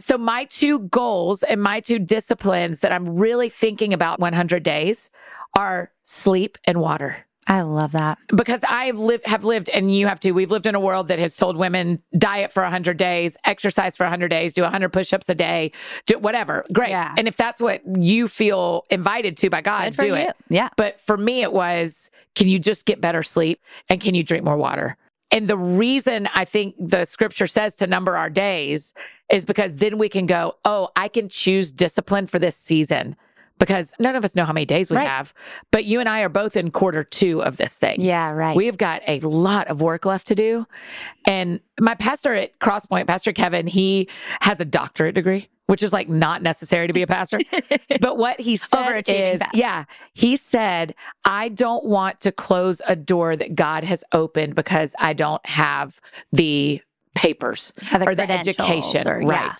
[0.00, 5.10] So my two goals and my two disciplines that I'm really thinking about 100 days
[5.56, 7.26] are sleep and water.
[7.50, 8.18] I love that.
[8.28, 10.30] Because I have lived, have lived, and you have to.
[10.30, 14.04] We've lived in a world that has told women diet for 100 days, exercise for
[14.04, 15.72] 100 days, do 100 push-ups a day,
[16.06, 16.64] do whatever.
[16.72, 16.90] Great.
[16.90, 17.12] Yeah.
[17.18, 20.14] And if that's what you feel invited to by God, do you.
[20.14, 20.36] it.
[20.48, 20.68] Yeah.
[20.76, 24.44] But for me, it was can you just get better sleep and can you drink
[24.44, 24.96] more water?
[25.32, 28.94] And the reason I think the scripture says to number our days
[29.28, 33.16] is because then we can go, oh, I can choose discipline for this season
[33.60, 35.06] because none of us know how many days we Right.
[35.06, 35.32] have.
[35.70, 38.00] But you and I are both in quarter two of this thing.
[38.00, 38.30] Yeah.
[38.30, 38.56] Right.
[38.56, 40.66] We've got a lot of work left to do.
[41.26, 44.08] And my pastor at Crosspoint, Pastor Kevin, he
[44.40, 47.38] has a doctorate degree, which is like not necessary to be a pastor.
[48.00, 49.56] but what he said is, pastor.
[49.58, 50.94] yeah, he said,
[51.24, 56.00] I don't want to close a door that God has opened because I don't have
[56.32, 56.80] the
[57.14, 59.06] papers or the education.
[59.06, 59.26] or- right.
[59.26, 59.54] yeah.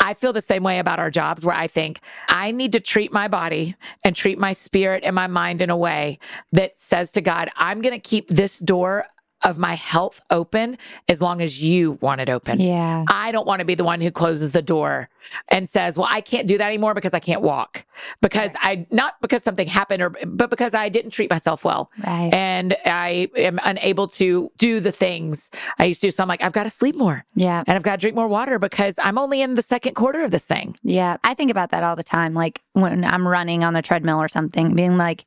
[0.00, 3.12] I feel the same way about our jobs where I think I need to treat
[3.12, 6.18] my body and treat my spirit and my mind in a way
[6.52, 9.04] that says to God, I'm going to keep this door
[9.42, 10.76] of my health open
[11.08, 12.60] as long as you want it open.
[12.60, 13.04] Yeah.
[13.08, 15.08] I don't want to be the one who closes the door
[15.50, 17.84] and says, "Well, I can't do that anymore because I can't walk."
[18.22, 21.90] Because I not because something happened or but because I didn't treat myself well.
[22.06, 22.32] Right.
[22.32, 26.10] And I am unable to do the things I used to.
[26.12, 27.62] So I'm like, I've got to sleep more Yeah.
[27.66, 30.30] and I've got to drink more water because I'm only in the second quarter of
[30.30, 30.76] this thing.
[30.82, 31.18] Yeah.
[31.24, 32.34] I think about that all the time.
[32.34, 35.24] Like when I'm running on the treadmill or something, being like,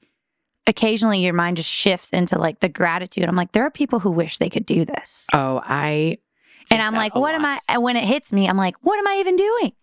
[0.68, 3.26] occasionally your mind just shifts into like the gratitude.
[3.26, 5.28] I'm like, there are people who wish they could do this.
[5.34, 6.18] Oh, I.
[6.72, 7.58] And I'm like, what am I?
[7.70, 9.74] And when it hits me, I'm like, what am I even doing?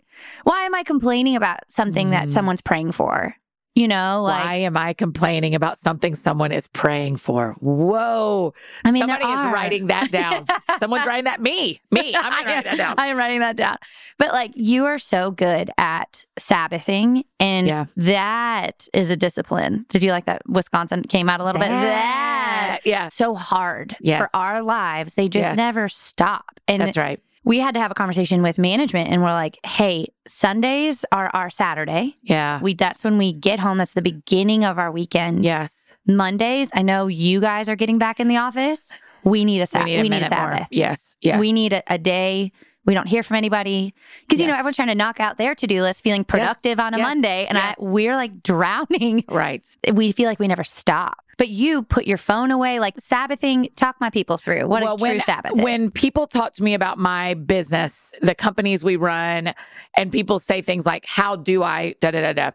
[0.44, 2.10] Why am I complaining about something Mm.
[2.12, 3.34] that someone's praying for?
[3.76, 7.52] You know, like, Why am I complaining about something someone is praying for?
[7.60, 8.52] Whoa.
[8.84, 10.44] I mean, somebody is writing that down.
[10.78, 11.40] Someone's writing that.
[11.40, 11.80] Me.
[11.92, 12.12] Me.
[12.16, 12.94] I'm going to that down.
[12.98, 13.76] I am writing that down.
[14.18, 17.86] But like you are so good at Sabbathing, and Yeah.
[17.96, 19.86] that is a discipline.
[19.88, 20.42] Did you like that?
[20.48, 21.68] Wisconsin came out a little bit.
[21.68, 23.08] That Yeah.
[23.08, 24.20] so hard Yes.
[24.20, 25.14] for our lives.
[25.14, 25.56] They just Yes.
[25.56, 26.60] never stop.
[26.66, 27.20] And That's right.
[27.44, 31.50] We had to have a conversation with management, and we're like, "Hey, Sundays are our
[31.50, 32.16] Saturday.
[32.22, 32.60] Yeah.
[32.60, 33.78] We that's when we get home.
[33.78, 35.44] That's the beginning of our weekend.
[35.44, 35.92] Yes.
[36.06, 36.68] Mondays.
[36.74, 38.92] I know you guys are getting back in the office.
[39.24, 39.86] We need a We Sabbath.
[39.86, 40.28] need a minute more.
[40.30, 40.68] Sabbath.
[40.70, 41.16] Yes.
[41.20, 41.38] Yes.
[41.40, 42.52] We need a, a day.
[42.86, 43.94] We don't hear from anybody
[44.26, 46.94] because you know everyone's trying to knock out their to do list, feeling productive on
[46.94, 47.04] a Yes.
[47.06, 47.76] Monday, and Yes.
[47.78, 49.24] I, we're like drowning.
[49.28, 49.64] Right.
[49.92, 51.18] We feel like we never stop.
[51.36, 53.70] But you put your phone away, like Sabbathing.
[53.76, 55.62] Talk my people through what a true when, Sabbath is.
[55.62, 59.54] when people talk to me about my business, the companies we run,
[59.96, 62.50] and people say things like, How do I da da da da?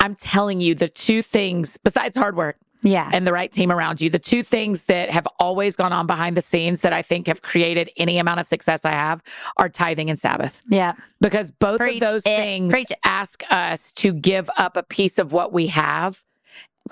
[0.00, 4.00] I'm telling you the two things, besides hard work yeah, and the right team around
[4.00, 7.26] you, the two things that have always gone on behind the scenes that I think
[7.26, 9.22] have created any amount of success I have
[9.56, 10.62] are tithing and Sabbath.
[10.68, 12.36] yeah, Because both Preach of those it.
[12.36, 16.24] things Preach ask us to give up a piece of what we have,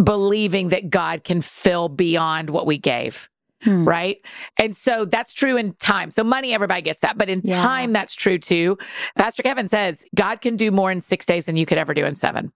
[0.02, 3.28] believing that God can fill beyond what we gave
[3.62, 3.86] Hmm.
[3.86, 4.16] right?
[4.56, 6.10] And so that's true in time.
[6.10, 7.18] So money, everybody gets that.
[7.18, 7.60] But in Yeah.
[7.60, 8.78] time, that's true too.
[9.18, 12.06] Pastor Kevin says God can do more in six days than you could ever do
[12.06, 12.52] in seven.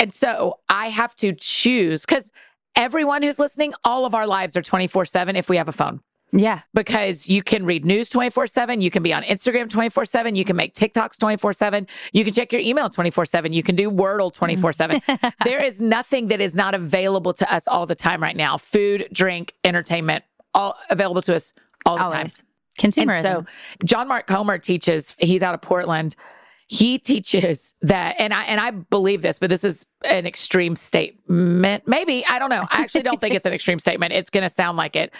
[0.00, 2.32] And so I have to choose because
[2.78, 6.00] everyone who's listening, all of our lives are 24 7 if we have a phone.
[6.32, 8.80] yeah, Because you can read news 24 7.
[8.80, 10.34] You can be on Instagram 24 7.
[10.34, 11.86] You can make TikToks 24 7.
[12.12, 13.52] You can check your email 24 7.
[13.52, 15.00] You can do Wordle 24 7.
[15.44, 19.08] There is nothing that is not available to us all the time right now food,
[19.12, 21.52] drink, entertainment, all available to us
[21.84, 22.12] all the time.
[22.12, 22.42] always
[22.78, 23.08] consumerism.
[23.08, 23.46] And so
[23.84, 26.14] John Mark Comer teaches, he's out of Portland.
[26.70, 31.88] He teaches that, and I and I believe this, but this is an extreme statement.
[31.88, 32.66] Maybe I don't know.
[32.70, 34.12] I actually don't think it's an extreme statement.
[34.12, 35.12] It's going to sound like it.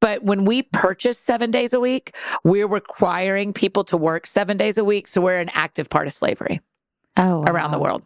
[0.00, 2.14] But when we purchase seven days a week,
[2.44, 5.06] we're requiring people to work seven days a week.
[5.08, 6.60] So we're an active part of slavery.
[7.16, 8.02] Oh, around the world.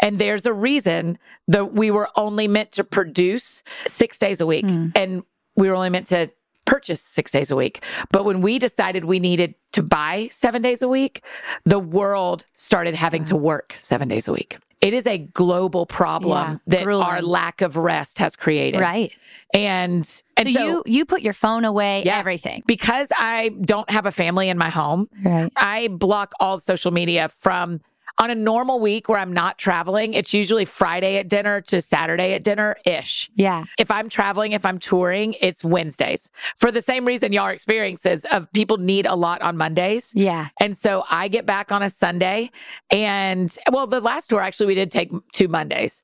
[0.00, 4.64] And there's a reason that we were only meant to produce six days a week
[4.64, 4.88] Hmm.
[4.96, 5.22] and
[5.54, 6.32] we were only meant to
[6.70, 7.82] purchase six days a week.
[8.12, 11.22] But when we decided we needed to buy seven days a week,
[11.64, 14.56] the world started having to work seven days a week.
[14.80, 18.80] It is a global problem Yeah, that our lack of rest has created.
[18.80, 19.12] Right.
[19.52, 22.18] And and so, so, you you put your phone away, Yeah.
[22.18, 22.62] everything.
[22.66, 25.52] because I don't have a family in my home, Right.
[25.56, 27.80] I block all social media from
[28.18, 30.14] on a normal week where I'm not traveling.
[30.14, 33.30] It's usually Friday at dinner to Saturday at dinner ish.
[33.34, 33.64] Yeah.
[33.78, 38.50] If I'm traveling, if I'm touring, it's Wednesdays for the same reason y'all experiences of
[38.52, 40.12] people need a lot on Mondays.
[40.14, 40.48] Yeah.
[40.60, 42.50] And so I get back on a Sunday
[42.90, 46.02] and well, the last tour actually we did take two Mondays.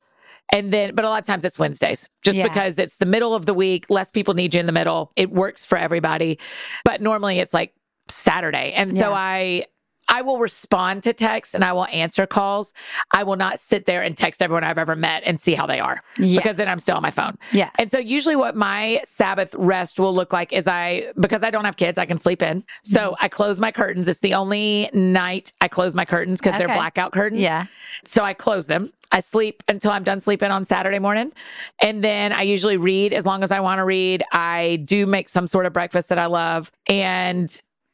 [0.52, 2.44] And then, but a lot of times it's Wednesdays just Yeah.
[2.44, 3.86] because it's the middle of the week.
[3.90, 5.10] Less people need you in the middle.
[5.16, 6.38] It works for everybody.
[6.84, 7.74] But normally it's like
[8.08, 8.72] Saturday.
[8.72, 9.64] And so I,
[10.08, 12.72] I will respond to texts and I will answer calls.
[13.12, 15.80] I will not sit there and text everyone I've ever met and see how they
[15.80, 16.38] are Yeah.
[16.40, 17.36] because then I'm still on my phone.
[17.52, 17.70] Yeah.
[17.78, 21.64] And so usually what my Sabbath rest will look like is I because I don't
[21.64, 22.64] have kids, I can sleep in.
[22.84, 23.24] So Mm-hmm.
[23.24, 24.08] I close my curtains.
[24.08, 27.40] It's the only night I close my curtains because they're blackout curtains.
[27.40, 27.66] Yeah.
[28.04, 28.92] So I close them.
[29.12, 31.32] I sleep until I'm done sleeping on Saturday morning.
[31.80, 34.24] And then I usually read as long as I want to read.
[34.32, 37.48] I do make some sort of breakfast that I love and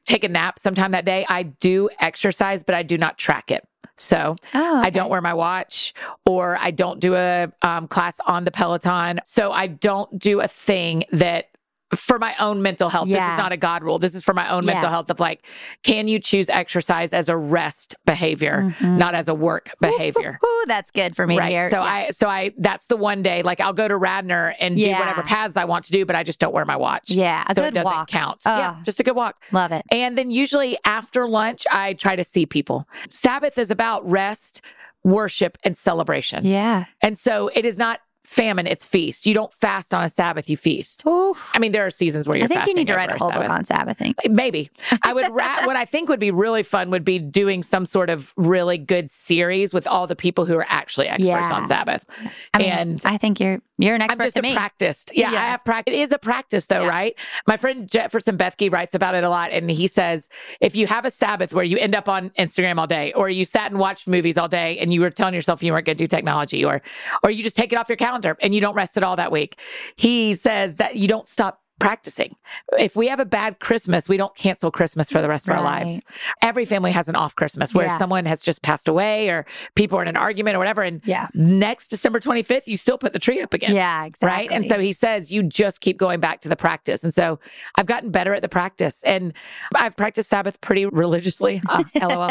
[0.04, 1.24] take a nap sometime that day.
[1.28, 3.66] I do exercise, but I do not track it.
[3.96, 8.44] So Oh, I don't wear my watch or I don't do a um, class on
[8.44, 9.20] the Peloton.
[9.24, 11.46] So I don't do a thing that
[11.94, 13.08] for my own mental health.
[13.08, 13.98] This is not a God rule.
[13.98, 14.90] This is for my own mental Yeah.
[14.90, 15.44] health of like,
[15.82, 18.96] can you choose exercise as a rest behavior, mm-hmm.
[18.96, 20.38] not as a work behavior?
[20.44, 21.50] Ooh, that's good for me Right.
[21.50, 21.70] hear.
[21.70, 21.82] So Yeah.
[21.82, 25.22] I, so I, that's the one day, like I'll go to Radnor and do whatever
[25.22, 27.10] paths I want to do, but I just don't wear my watch.
[27.10, 28.08] Yeah, so it doesn't walk.
[28.08, 28.42] count.
[28.46, 28.56] Oh.
[28.56, 28.76] Yeah.
[28.84, 29.36] Just a good walk.
[29.52, 29.84] love it.
[29.90, 32.88] And then usually after lunch, I try to see people.
[33.10, 34.62] Sabbath is about rest,
[35.04, 36.46] worship, and celebration.
[36.46, 36.84] Yeah.
[37.00, 38.00] And so it is not
[38.32, 39.26] famine, it's feast.
[39.26, 41.04] You don't fast on a Sabbath, you feast.
[41.06, 41.34] Ooh.
[41.52, 43.30] I mean, there are seasons where you're I think you need to write a whole
[43.30, 43.46] Sabbath.
[43.46, 44.14] book on Sabbathing.
[44.30, 44.70] Maybe.
[45.02, 48.08] I would ra- what I think would be really fun would be doing some sort
[48.10, 51.52] of really good series with all the people who are actually experts Yeah.
[51.54, 52.06] on Sabbath.
[52.54, 54.22] I mean, and I think you're you're an expert.
[54.22, 54.54] I'm just a me.
[54.54, 55.12] practiced.
[55.14, 55.42] Yeah, Yeah.
[55.42, 55.94] I have practice.
[55.94, 56.88] It is a practice though, Yeah.
[56.88, 57.14] right?
[57.46, 59.50] My friend Jefferson Bethke writes about it a lot.
[59.52, 60.28] And he says,
[60.60, 63.44] if you have a Sabbath where you end up on Instagram all day, or you
[63.44, 66.02] sat and watched movies all day and you were telling yourself you weren't going to
[66.04, 66.80] do technology, or
[67.22, 69.32] or you just take it off your calendar and you don't rest at all that
[69.32, 69.58] week,
[69.96, 72.36] he says that you don't stop practicing.
[72.78, 75.62] If we have a bad Christmas, we don't cancel Christmas for the rest of our
[75.62, 76.00] lives.
[76.40, 77.98] Every family has an off Christmas where Yeah.
[77.98, 80.82] someone has just passed away or people are in an argument or whatever.
[80.82, 81.26] And Yeah.
[81.34, 83.74] next December 25th, you still put the tree up again.
[83.74, 84.26] Yeah, exactly.
[84.28, 84.48] Right.
[84.52, 87.02] And so he says you just keep going back to the practice.
[87.04, 87.40] And so
[87.76, 89.32] I've gotten better at the practice and
[89.74, 91.60] I've practiced Sabbath pretty religiously.
[91.68, 92.30] Uh, LOL.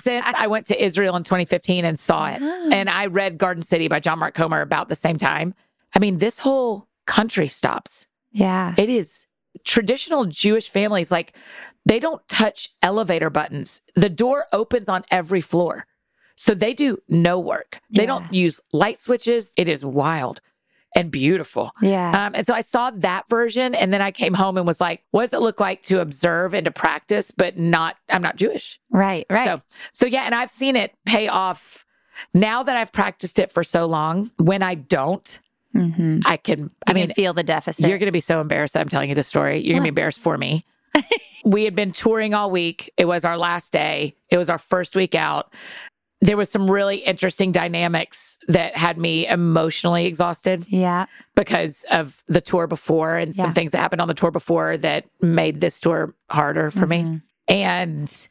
[0.00, 2.40] Since I went to Israel in 2015 and saw it.
[2.42, 2.68] Ah.
[2.72, 5.54] And I read Garden City by John Mark Comer about the same time.
[5.94, 8.06] I mean, this whole country stops.
[8.32, 8.74] Yeah.
[8.76, 9.26] It is
[9.64, 11.34] traditional Jewish families, like
[11.86, 13.80] they don't touch elevator buttons.
[13.94, 15.86] The door opens on every floor.
[16.36, 17.80] So they do no work.
[17.90, 18.06] They Yeah.
[18.06, 19.50] don't use light switches.
[19.56, 20.40] It is wild
[20.94, 21.70] and beautiful.
[21.82, 22.26] Yeah.
[22.26, 25.02] Um, and so I saw that version and then I came home and was like,
[25.10, 28.80] what does it look like to observe and to practice, but not, I'm not Jewish.
[28.90, 29.26] right.
[29.30, 29.46] Right.
[29.46, 29.60] So,
[29.92, 31.84] so yeah, and I've seen it pay off
[32.34, 34.30] now that I've practiced it for so long.
[34.38, 35.38] When I don't,
[35.74, 36.20] mm-hmm.
[36.24, 37.86] I can, I mean, mean, feel the deficit.
[37.86, 39.60] you're going to be so embarrassed that I'm telling you the story.
[39.60, 40.64] You're going to be embarrassed for me.
[41.44, 42.92] we had been touring all week.
[42.96, 44.16] It was our last day.
[44.28, 45.52] It was our first week out.
[46.22, 51.06] There was some really interesting dynamics that had me emotionally exhausted yeah.
[51.34, 53.44] because of the tour before and Yeah.
[53.44, 57.02] some things that happened on the tour before that made this tour harder for me.
[57.04, 57.22] Mhm.
[57.48, 58.28] And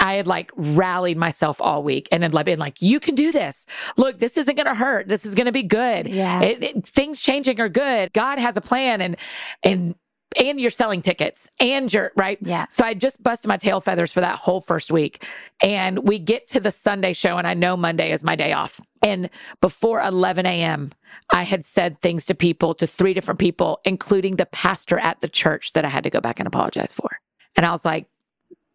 [0.00, 3.30] I had like rallied myself all week and had like been like, you can do
[3.30, 3.64] this.
[3.96, 5.06] Look, this isn't going to hurt.
[5.08, 6.08] This is going to be good.
[6.08, 6.42] Yeah.
[6.42, 8.12] It- it- things changing are good.
[8.12, 9.16] God has a plan and,
[9.62, 9.94] and,
[10.36, 12.38] and you're selling tickets and you're right.
[12.40, 12.66] Yeah.
[12.70, 15.24] So I just busted my tail feathers for that whole first week.
[15.62, 18.80] And we get to the Sunday show and I know Monday is my day off.
[19.02, 20.92] And before 11 a.m.,
[21.30, 25.28] I had said things to people, to three different people, including the pastor at the
[25.28, 27.08] church that I had to go back and apologize for.
[27.56, 28.06] And I was like,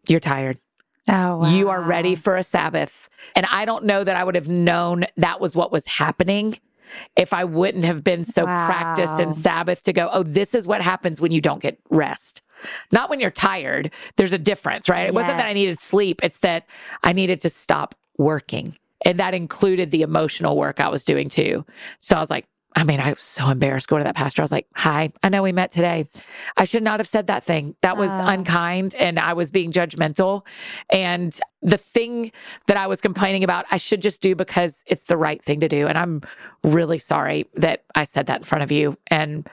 [0.08, 0.58] you're tired.
[1.08, 3.08] Oh, You are ready for a Sabbath.
[3.36, 6.58] And I don't know that I would have known that was what was happening
[7.16, 10.80] if I wouldn't have been so practiced in Sabbath to go, oh, this is what
[10.80, 12.42] happens when you don't get rest.
[12.92, 13.90] Not when you're tired.
[14.16, 15.06] There's a difference, right?
[15.06, 16.66] It wasn't that I needed sleep, it's that
[17.02, 18.76] I needed to stop working.
[19.04, 21.66] And that included the emotional work I was doing too.
[22.00, 24.42] So I was like, I mean, I was so embarrassed going to that pastor.
[24.42, 26.08] I was like, Hi, I know we met today.
[26.56, 27.76] I should not have said that thing.
[27.82, 28.26] That was Oh.
[28.26, 30.44] unkind and I was being judgmental.
[30.90, 32.32] And the thing
[32.66, 35.68] that I was complaining about, I should just do because it's the right thing to
[35.68, 35.86] do.
[35.86, 36.22] And I'm
[36.64, 38.98] really sorry that I said that in front of you.
[39.06, 39.48] And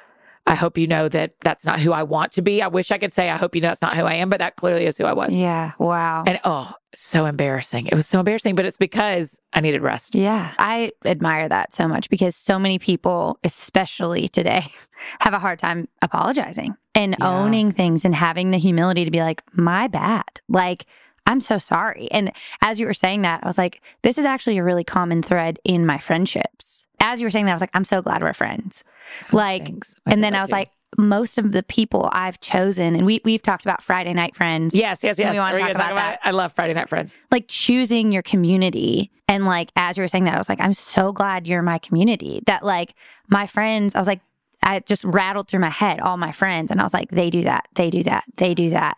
[0.48, 2.62] I hope you know that that's not who I want to be.
[2.62, 4.40] I wish I could say, I hope you know that's not who I am, but
[4.40, 5.36] that clearly is who I was.
[5.38, 5.74] Yeah.
[5.78, 6.24] Wow.
[6.26, 7.88] And oh, so embarrassing.
[7.88, 10.16] It was so embarrassing, but it's because I needed rest.
[10.16, 14.74] Yeah, I admire that so much because so many people, especially today,
[15.20, 17.30] have a hard time apologizing and Yeah.
[17.30, 20.42] owning things and having the humility to be like, my bad.
[20.50, 20.86] Like,
[21.28, 22.10] I'm so sorry.
[22.12, 25.22] And as you were saying that, I was like, this is actually a really common
[25.22, 26.88] thread in my friendships.
[27.00, 28.84] As you were saying that, I was like, I'm so glad we're friends.
[29.32, 29.96] Like, Thanks.
[30.06, 30.56] and then I was too.
[30.56, 34.76] like, most of the people I've chosen, and we we've talked about Friday night friends.
[34.76, 35.32] Yes, yes, yes.
[35.32, 35.42] We yes.
[35.42, 36.20] wanna talk about that.
[36.24, 37.16] I love Friday Night Friends.
[37.32, 39.10] like choosing your community.
[39.30, 41.78] And like, as you were saying that, I was like, I'm so glad you're my
[41.78, 42.42] community.
[42.48, 42.94] That like
[43.30, 44.20] my friends, I was like,
[44.62, 46.70] I just rattled through my head, all my friends.
[46.70, 48.98] And I was like, they do that, they do that, they do that.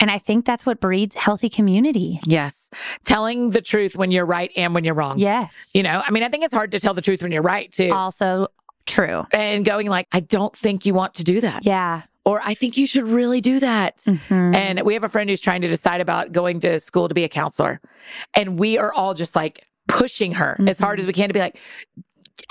[0.00, 2.18] And I think that's what breeds healthy community.
[2.26, 2.70] Yes.
[3.04, 5.20] Telling the truth when you're right and when you're wrong.
[5.20, 5.70] Yes.
[5.74, 7.70] You know, I mean, I think it's hard to tell the truth when you're right
[7.70, 7.92] too.
[7.92, 8.48] Also
[8.86, 9.26] true.
[9.32, 11.64] and going like, I don't think you want to do that.
[11.64, 12.02] Yeah.
[12.24, 13.98] Or I think you should really do that.
[13.98, 14.54] Mhm.
[14.54, 17.24] And we have a friend who's trying to decide about going to school to be
[17.24, 17.80] a counselor.
[18.34, 21.40] And we are all just like pushing her as hard as we can to be
[21.40, 21.58] like,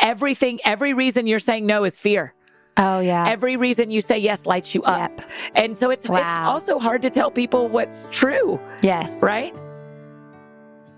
[0.02, 2.34] everything, every reason you're saying no is fear.
[2.78, 3.28] oh, yeah.
[3.28, 5.12] Every reason you say yes lights you up.
[5.18, 5.30] Yep.
[5.56, 9.22] And so it's it's also hard to tell people what's true, Yes.
[9.22, 9.54] right?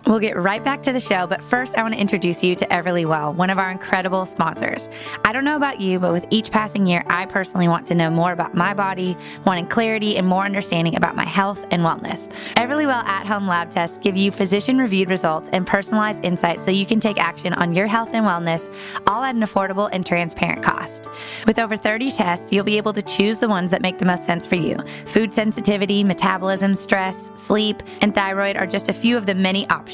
[0.05, 2.65] We'll get right back to the show, but first, I want to introduce you to
[2.67, 4.89] Everlywell, one of our incredible sponsors.
[5.23, 8.09] I don't know about you, but with each passing year, I personally want to know
[8.09, 12.29] more about my body, wanting clarity and more understanding about my health and wellness.
[12.55, 16.85] Everlywell at home lab tests give you physician reviewed results and personalized insights so you
[16.85, 18.69] can take action on your health and wellness,
[19.07, 21.07] all at an affordable and transparent cost.
[21.47, 24.25] With over 30 tests, you'll be able to choose the ones that make the most
[24.25, 24.77] sense for you.
[25.05, 29.92] Food sensitivity, metabolism, stress, sleep, and thyroid are just a few of the many options.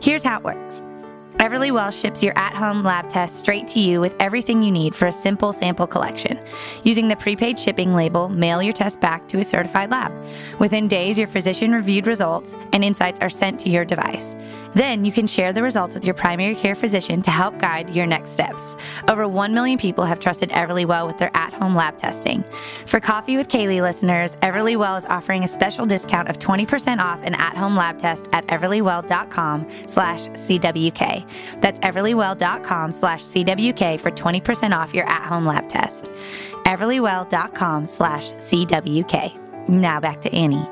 [0.00, 0.82] Here's how it works.
[1.40, 5.06] Everlywell ships your at home lab test straight to you with everything you need for
[5.06, 6.38] a simple sample collection.
[6.84, 10.12] Using the prepaid shipping label, mail your test back to a certified lab.
[10.58, 14.36] Within days, your physician reviewed results and insights are sent to your device.
[14.74, 18.06] Then you can share the results with your primary care physician to help guide your
[18.06, 18.76] next steps.
[19.08, 22.44] Over 1 million people have trusted Everlywell with their at home lab testing.
[22.86, 27.34] For Coffee with Kaylee listeners, Everlywell is offering a special discount of 20% off an
[27.34, 31.29] at home lab test at everlywell.com slash CWK.
[31.60, 36.10] That's everlywell.com slash CWK for 20% off your at home lab test.
[36.64, 39.68] everlywell.com slash CWK.
[39.68, 40.66] Now back to Annie.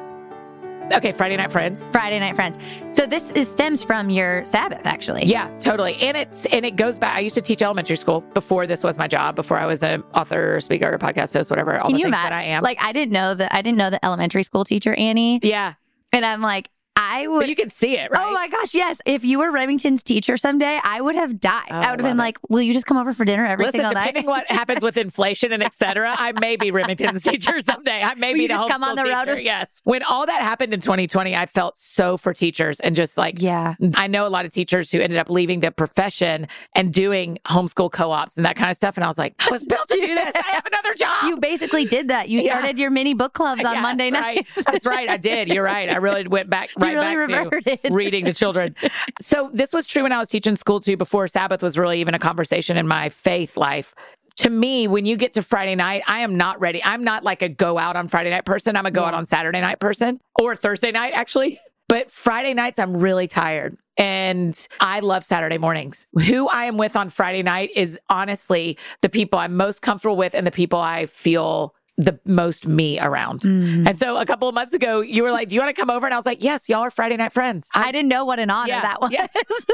[0.91, 1.87] Okay, Friday Night Friends.
[1.91, 2.57] Friday Night Friends.
[2.97, 5.27] So this is stems from your Sabbath, actually.
[5.27, 5.97] Yeah, totally.
[5.97, 7.15] And it's and it goes back.
[7.15, 9.37] I used to teach elementary school before this was my job.
[9.37, 11.77] Before I was an author, speaker, podcast host, whatever.
[11.79, 12.31] All Can the you things imagine?
[12.31, 12.63] that I am.
[12.63, 15.75] Like I didn't know that I didn't know the elementary school teacher Annie, yeah,
[16.11, 16.71] and I'm like
[17.09, 17.41] I would.
[17.41, 18.27] but you can see it, oh right?
[18.29, 19.01] Oh my gosh, yes!
[19.07, 21.67] If you were Remington's teacher someday, I would have died.
[21.71, 22.23] Oh, I would have been it.
[22.23, 24.83] like, "Will you just come over for dinner every Listen, single night?" depending what happens
[24.83, 28.03] with inflation and et cetera, I may be Remington's teacher someday.
[28.03, 29.35] I may Will be you the just come on the road teacher.
[29.37, 29.81] with- Yes.
[29.85, 33.75] When all that happened in 2020, I felt so for teachers and just like yeah,
[33.95, 37.91] I know a lot of teachers who ended up leaving the profession and doing homeschool
[37.91, 38.97] co-ops and that kind of stuff.
[38.97, 40.35] And I was like, I was built to do this.
[40.35, 41.25] I have another job.
[41.25, 42.29] you basically did that.
[42.29, 42.59] You Yeah.
[42.59, 44.49] started your mini book clubs on Yeah, Monday nights.
[44.57, 44.67] Right.
[44.67, 45.09] That's right.
[45.09, 45.49] I did.
[45.49, 45.89] You're right.
[45.89, 47.95] I really went back right really back to reverted.
[47.95, 48.75] reading to children.
[49.21, 52.15] So this was true when I was teaching school too, before Sabbath was really even
[52.15, 53.95] a conversation in my faith life.
[54.39, 56.83] To me, when you get to Friday night, I am not ready.
[56.85, 58.77] I'm not like a go out on Friday night person.
[58.77, 61.59] I'm a go out on Saturday night person or Thursday night, actually.
[61.89, 63.79] But Friday nights, I'm really tired.
[63.97, 66.07] And I love Saturday mornings.
[66.27, 70.35] Who I am with on Friday night is honestly the people I'm most comfortable with
[70.35, 73.41] and the people I feel the most me around.
[73.41, 73.87] Mm.
[73.89, 75.91] And so a couple of months ago, you were like, Do you want to come
[75.91, 76.07] over?
[76.07, 77.69] And I was like, Yes, y'all are Friday night friends.
[77.75, 79.11] I didn't know what an honor Yeah, that was.
[79.11, 79.27] yeah.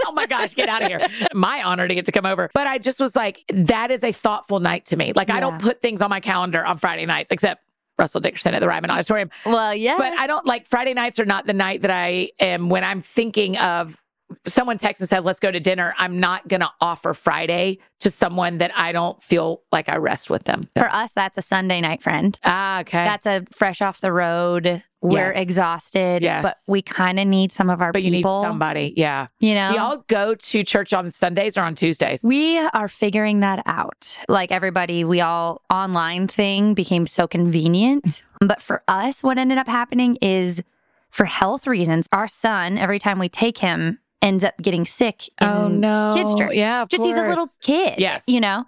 [0.07, 1.07] oh my gosh, get out of here.
[1.35, 2.51] My honor to get to come over.
[2.55, 5.13] But I just was like, that is a thoughtful night to me.
[5.15, 7.63] Like, I don't put things on my calendar on Friday nights, except
[7.99, 9.31] Russell Dickerson at the Ryman Auditorium.
[9.47, 9.97] well, yeah.
[9.99, 13.03] But I don't like Friday nights are not the night that I am when I'm
[13.03, 14.03] thinking of
[14.47, 15.95] someone texts and says, let's go to dinner.
[15.99, 20.31] I'm not going to offer Friday to someone that I don't feel like I rest
[20.31, 20.69] with them.
[20.77, 22.39] For us, that's a Sunday night friend.
[22.45, 23.05] Ah, okay.
[23.05, 24.83] That's a fresh off the road.
[25.01, 25.37] We're Yes.
[25.37, 26.43] exhausted, Yes.
[26.43, 28.43] but we kind of need some of our but you need people.
[28.43, 28.95] somebody.
[28.97, 29.27] Yeah.
[29.39, 32.23] You know, Do y'all go to church on Sundays or on Tuesdays?
[32.25, 34.19] We are figuring that out.
[34.29, 38.23] Like everybody, we all online thing became so convenient.
[38.41, 40.63] but for us, what ended up happening is
[41.11, 45.29] for health reasons, our son, every time we take him, ends up getting sick.
[45.41, 46.15] In oh no.
[46.17, 46.55] kids' church.
[46.55, 46.83] Yeah.
[46.83, 47.99] of Just he's a little kid.
[47.99, 48.25] Yes.
[48.27, 48.65] You know?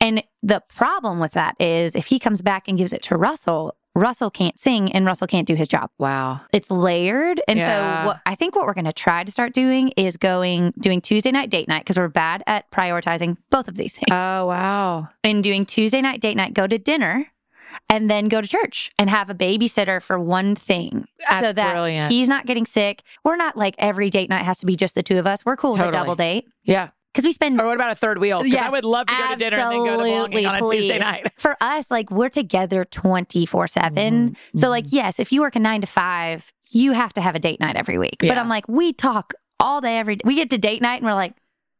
[0.00, 3.74] And the problem with that is if he comes back and gives it to Russell,
[3.94, 5.88] Russell can't sing and Russell can't do his job.
[5.98, 6.42] Wow.
[6.52, 7.40] It's layered.
[7.48, 8.02] And Yeah.
[8.02, 11.00] so what I think what we're going to try to start doing is going doing
[11.00, 14.10] Tuesday night date night because we're bad at prioritizing both of these things.
[14.10, 15.08] Oh, wow.
[15.24, 17.26] and doing Tuesday night date night, go to dinner
[17.88, 21.06] and then go to church and have a babysitter for one thing
[21.40, 22.10] so that brilliant.
[22.12, 23.02] he's not getting sick.
[23.24, 25.44] We're not like every date night has to be just the two of us.
[25.44, 26.88] We're cool with a double date Yeah.
[27.12, 28.44] because we spend Or what about a third wheel?
[28.44, 30.60] Yeah, I would love to go to dinner and then go to belonging on a
[30.60, 31.32] Tuesday night.
[31.36, 33.92] for us, like we're together 24 7.
[34.30, 34.58] Mm-hmm.
[34.58, 37.38] So, like, yes, if you work a nine to five, you have to have a
[37.38, 38.16] date night every week.
[38.20, 40.22] But I'm like, we talk all day, every day.
[40.24, 41.34] We get to date night and we're like,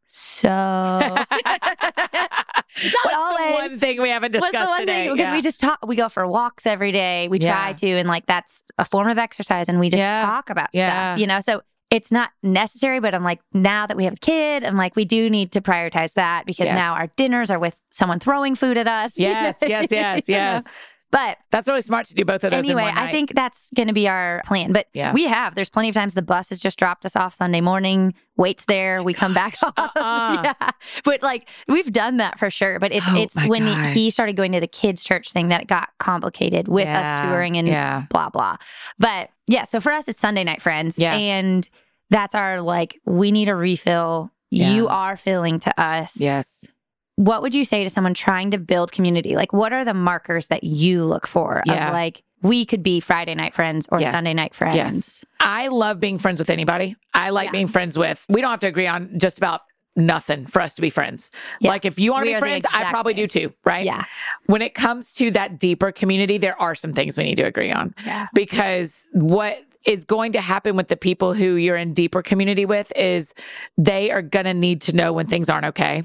[0.07, 0.49] so.
[1.37, 3.55] What's the always.
[3.71, 5.07] one thing we haven't What's discussed the one today?
[5.07, 5.15] thing?
[5.17, 5.35] Because Yeah.
[5.35, 7.29] we just talk, we go for walks every day.
[7.29, 7.53] We Yeah.
[7.53, 10.25] try to, and like that's a form of exercise, and we just Yeah.
[10.25, 11.41] talk about stuff, you know?
[11.41, 14.97] So it's not necessary, but I'm like, now that we have a kid, I'm like,
[14.97, 16.75] we do need to prioritize that because Yes.
[16.75, 19.17] now our dinners are with someone throwing food at us.
[19.19, 20.65] Yes, yes, yes, yes.
[21.13, 22.65] But That's really smart to do both of those.
[22.65, 24.73] in anyway, I think that's going to be our plan.
[24.73, 25.13] But Yeah.
[25.13, 25.55] we have.
[25.55, 28.99] There's plenty of times the bus has just dropped us off Sunday morning, waits there,
[28.99, 29.57] oh we come back.
[29.63, 30.41] Uh-uh.
[30.45, 30.71] yeah.
[31.05, 32.79] But like we've done that for sure.
[32.79, 35.63] But it's Oh, it's when he, he started going to the kids' church thing that
[35.63, 38.05] it got complicated with us touring and yeah.
[38.11, 38.57] blah blah.
[38.99, 40.99] But yeah, so for us it's Sunday night friends.
[40.99, 41.15] Yeah.
[41.15, 41.69] And
[42.11, 44.31] that's our like, we need a refill.
[44.51, 46.71] You are filling to us Yes.
[47.17, 49.35] What would you say to someone trying to build community?
[49.37, 51.63] Like, what are the markers that you look for?
[51.67, 51.89] Yeah.
[51.89, 54.13] Of like, we could be Friday night friends or Yes.
[54.15, 54.77] Sunday night friends.
[54.77, 55.25] Yes.
[55.41, 56.95] I love being friends with anybody.
[57.15, 57.53] I like Yeah.
[57.53, 58.25] being friends with.
[58.29, 59.63] We don't have to agree on just about
[59.99, 61.31] nothing for us to be friends.
[61.59, 61.71] Yeah.
[61.71, 63.27] Like if you want to be friends, I probably same.
[63.27, 63.85] do too, right?
[63.87, 64.05] Yeah.
[64.45, 67.73] When it comes to that deeper community, there are some things we need to agree
[67.73, 67.95] on.
[68.05, 68.27] Yeah.
[68.35, 69.57] because what
[69.87, 73.35] is going to happen with the people who you're in deeper community with is
[73.79, 76.05] they are going to need to know when things aren't okay.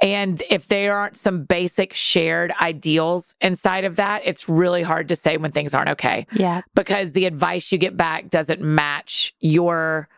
[0.00, 5.16] And if there aren't some basic shared ideals inside of that, it's really hard to
[5.16, 6.62] say when things aren't okay Yeah.
[6.74, 10.08] because the advice you get back doesn't match your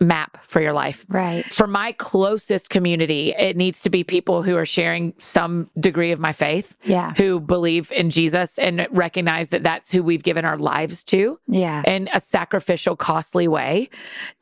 [0.00, 1.04] map for your life.
[1.08, 1.52] Right.
[1.52, 6.18] For my closest community, it needs to be people who are sharing some degree of
[6.18, 7.12] my faith, Yeah.
[7.16, 11.82] who believe in Jesus and recognize that that's who we've given our lives to Yeah.
[11.86, 13.90] in a sacrificial, costly way.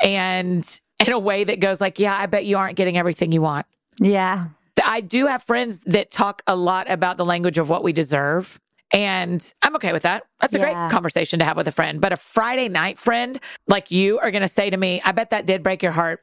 [0.00, 3.42] And in a way that goes like, yeah, I bet you aren't getting everything you
[3.42, 3.66] want.
[4.00, 4.46] Yeah.
[4.84, 8.61] I do have friends that talk a lot about the language of what we deserve.
[8.93, 10.24] And I'm okay with that.
[10.41, 10.64] That's a Yeah.
[10.64, 12.01] great conversation to have with a friend.
[12.01, 15.30] But a Friday night friend like you are going to say to me, I bet
[15.30, 16.22] that did break your heart.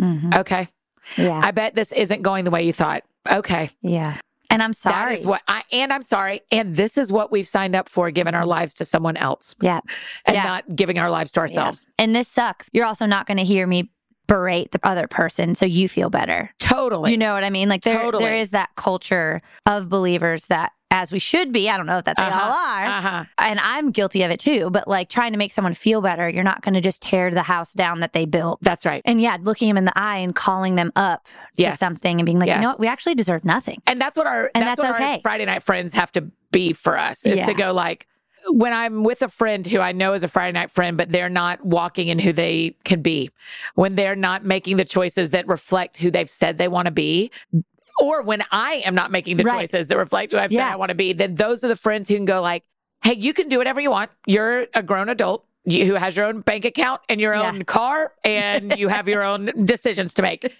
[0.00, 0.34] Mhm.
[0.36, 0.68] Okay.
[1.16, 1.40] Yeah.
[1.42, 3.02] I bet this isn't going the way you thought.
[3.30, 3.70] Okay.
[3.80, 4.16] yeah.
[4.48, 5.14] And I'm sorry.
[5.16, 6.40] That is what I, and I'm sorry.
[6.52, 9.80] And this is what we've signed up for, giving our lives to someone else yeah.
[10.24, 10.44] and Yeah.
[10.44, 11.42] not giving our lives to Yeah.
[11.42, 11.84] ourselves.
[11.98, 12.70] And this sucks.
[12.72, 13.90] You're also not going to hear me
[14.28, 16.50] berate the other person so you feel better.
[16.60, 17.10] Totally.
[17.10, 17.68] You know what I mean?
[17.68, 18.24] Like there, Totally.
[18.24, 22.16] there is that culture of believers that as we should be, I don't know that
[22.16, 22.40] they Uh-huh.
[22.40, 22.86] all are.
[22.86, 23.24] Uh-huh.
[23.38, 26.44] and I'm guilty of it too, but like trying to make someone feel better, you're
[26.44, 28.60] not going to just tear the house down that they built.
[28.62, 29.02] That's right.
[29.04, 31.24] And yeah, looking them in the eye and calling them up
[31.56, 31.78] to Yes.
[31.80, 33.82] something and being like, you know what, we actually deserve nothing.
[33.86, 35.20] And that's what our And that's, that's what our okay.
[35.22, 37.46] Friday night friends have to be for us is Yeah.
[37.46, 38.06] to go like
[38.48, 41.28] when I'm with a friend who I know is a Friday night friend, but they're
[41.28, 43.28] not walking in who they can be,
[43.74, 47.32] when they're not making the choices that reflect who they've said they want to be,
[48.00, 49.60] or when I am not making the Right.
[49.60, 52.08] choices that reflect who I've said I want to be, then those are the friends
[52.08, 52.64] who can go like,
[53.02, 54.10] "Hey, you can do whatever you want.
[54.26, 57.48] You're a grown adult." You, who has your own bank account and your Yeah.
[57.48, 60.56] own car, and you have your own decisions to make.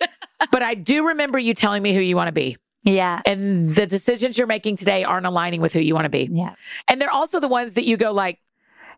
[0.51, 3.21] But I do remember you telling me who you want to be Yeah.
[3.25, 6.29] and the decisions you're making today aren't aligning with who you want to be.
[6.33, 6.55] Yeah.
[6.89, 8.41] And they're also the ones that you go like,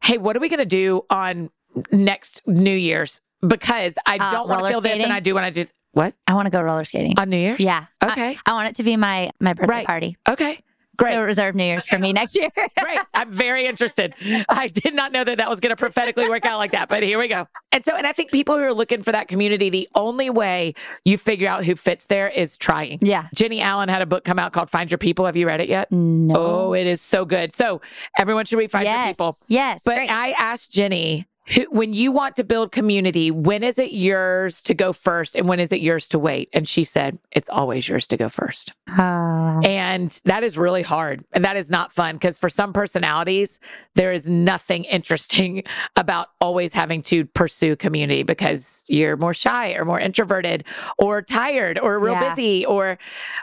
[0.02, 1.50] "Hey, what are we going to do on
[1.92, 5.52] next New Year's?" Because I Uh, don't want to feel this, and I do want
[5.52, 7.18] to just what I want to go roller skating.
[7.18, 7.60] on New Year's.
[7.60, 7.86] yeah.
[8.02, 8.38] Okay.
[8.46, 9.86] I, want it to be my my birthday Right.
[9.86, 10.16] party.
[10.28, 10.58] Okay.
[10.96, 11.12] Great.
[11.12, 12.48] So reserve New Year's for me next year.
[12.82, 12.98] Great.
[13.14, 14.14] I'm very interested.
[14.48, 17.04] I did not know that that was going to prophetically work out like that, but
[17.04, 17.46] here we go.
[17.70, 20.74] And so, and I think people who are looking for that community, the only way
[21.04, 22.98] you figure out who fits there is trying.
[23.00, 23.28] yeah.
[23.32, 25.24] Jennie Allen had a book come out called Find Your People.
[25.26, 25.92] Have you read it yet?
[25.92, 26.34] No.
[26.36, 27.52] Oh, it is so good.
[27.52, 27.80] So
[28.18, 28.96] everyone should read Find yes.
[29.06, 29.36] Your People.
[29.46, 29.82] Yes.
[29.84, 30.10] But Great.
[30.10, 34.74] I asked Jenny, who, when you want to build community, when is it yours to
[34.74, 36.48] go first and when is it yours to wait?
[36.52, 38.72] And she said, it's always yours to go first.
[38.90, 39.60] Oh.
[39.64, 41.24] And that is really hard.
[41.32, 43.60] And that is not fun because for some personalities,
[43.94, 45.62] there is nothing interesting
[45.96, 50.64] about always having to pursue community because you're more shy or more introverted
[50.98, 52.30] or tired or real Yeah.
[52.34, 52.66] busy.
[52.66, 52.98] Or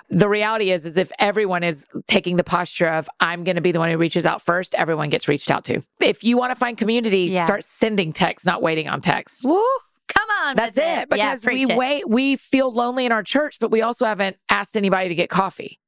[0.09, 3.71] the reality is, is if everyone is taking the posture of, I'm going to be
[3.71, 5.81] the one who reaches out first, everyone gets reached out to.
[5.99, 7.45] If you want to find community, Yeah.
[7.45, 9.43] start sending text, not waiting on text.
[9.45, 9.63] Woo.
[10.07, 10.55] Come on.
[10.55, 10.81] That's it.
[10.81, 11.77] Yeah, Because we preach it.
[11.77, 15.29] wait, we feel lonely in our church, but we also haven't asked anybody to get
[15.29, 15.79] coffee.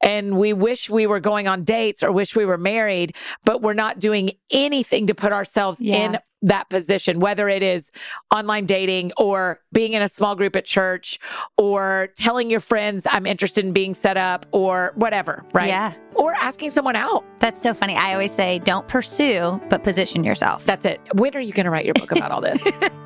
[0.00, 3.72] And we wish we were going on dates or wish we were married, but we're
[3.74, 5.96] not doing anything to put ourselves Yeah.
[5.96, 7.90] in that position, whether it is
[8.32, 11.18] online dating or being in a small group at church
[11.56, 15.68] or telling your friends, I'm interested in being set up or whatever, right?
[15.68, 15.94] Yeah.
[16.14, 17.24] Or asking someone out.
[17.40, 17.96] That's so funny.
[17.96, 20.64] I always say, don't pursue, but position yourself.
[20.66, 21.00] That's it.
[21.14, 22.68] When are you going to write your book about all this?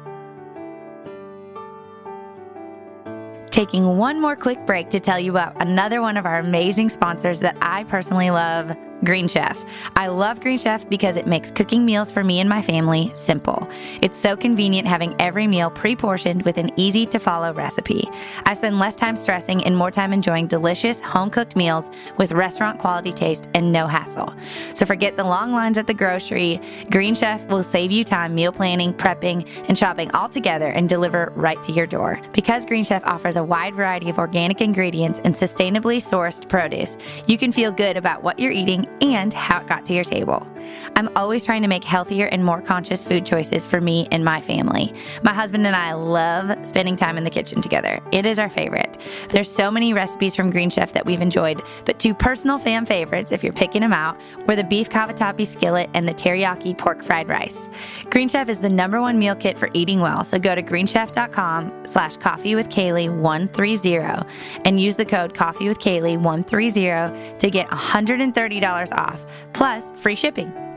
[3.50, 7.40] Taking one more quick break to tell you about another one of our amazing sponsors
[7.40, 8.76] that I personally love.
[9.04, 9.64] Green Chef.
[9.96, 13.68] I love Green Chef because it makes cooking meals for me and my family simple.
[14.02, 18.08] It's so convenient having every meal pre portioned with an easy to follow recipe.
[18.44, 21.88] I spend less time stressing and more time enjoying delicious home cooked meals
[22.18, 24.34] with restaurant quality taste and no hassle.
[24.74, 26.60] So forget the long lines at the grocery.
[26.90, 31.32] Green Chef will save you time meal planning, prepping, and shopping all together and deliver
[31.34, 32.20] right to your door.
[32.32, 37.38] Because Green Chef offers a wide variety of organic ingredients and sustainably sourced produce, you
[37.38, 40.46] can feel good about what you're eating and how it got to your table.
[40.96, 44.40] I'm always trying to make healthier and more conscious food choices for me and my
[44.40, 44.92] family.
[45.22, 48.00] My husband and I love spending time in the kitchen together.
[48.12, 49.00] It is our favorite.
[49.30, 53.32] There's so many recipes from Green Chef that we've enjoyed, but two personal fan favorites,
[53.32, 57.28] if you're picking them out, were the beef cavatappi skillet and the teriyaki pork fried
[57.28, 57.68] rice.
[58.10, 61.86] Green Chef is the number one meal kit for eating well, so go to greenchef.com
[61.86, 64.26] slash coffee with Kaylee 130
[64.64, 70.69] and use the code coffee with Kaylee 130 to get $130 off plus free shipping.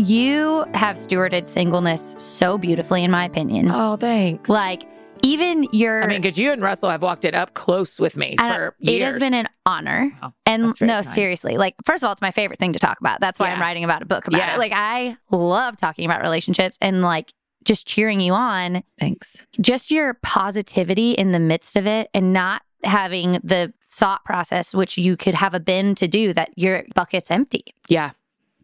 [0.00, 3.70] You have stewarded singleness so beautifully, in my opinion.
[3.70, 4.48] oh, thanks.
[4.48, 4.84] Like,
[5.22, 6.02] even your.
[6.02, 9.02] I mean, because you and Russell have walked it up close with me for years.
[9.02, 10.10] it has been an honor.
[10.22, 11.06] Oh, and no, kind.
[11.06, 13.20] seriously, like, first of all, it's my favorite thing to talk about.
[13.20, 14.54] That's why I'm writing about a book about Yeah.
[14.54, 14.58] it.
[14.58, 17.34] Like, I love talking about relationships and like
[17.64, 19.44] just cheering you on, Thanks.
[19.60, 24.96] just your positivity in the midst of it and not having the thought process, which
[24.96, 27.64] you could have a bin to do that your bucket's empty.
[27.88, 28.12] Yeah.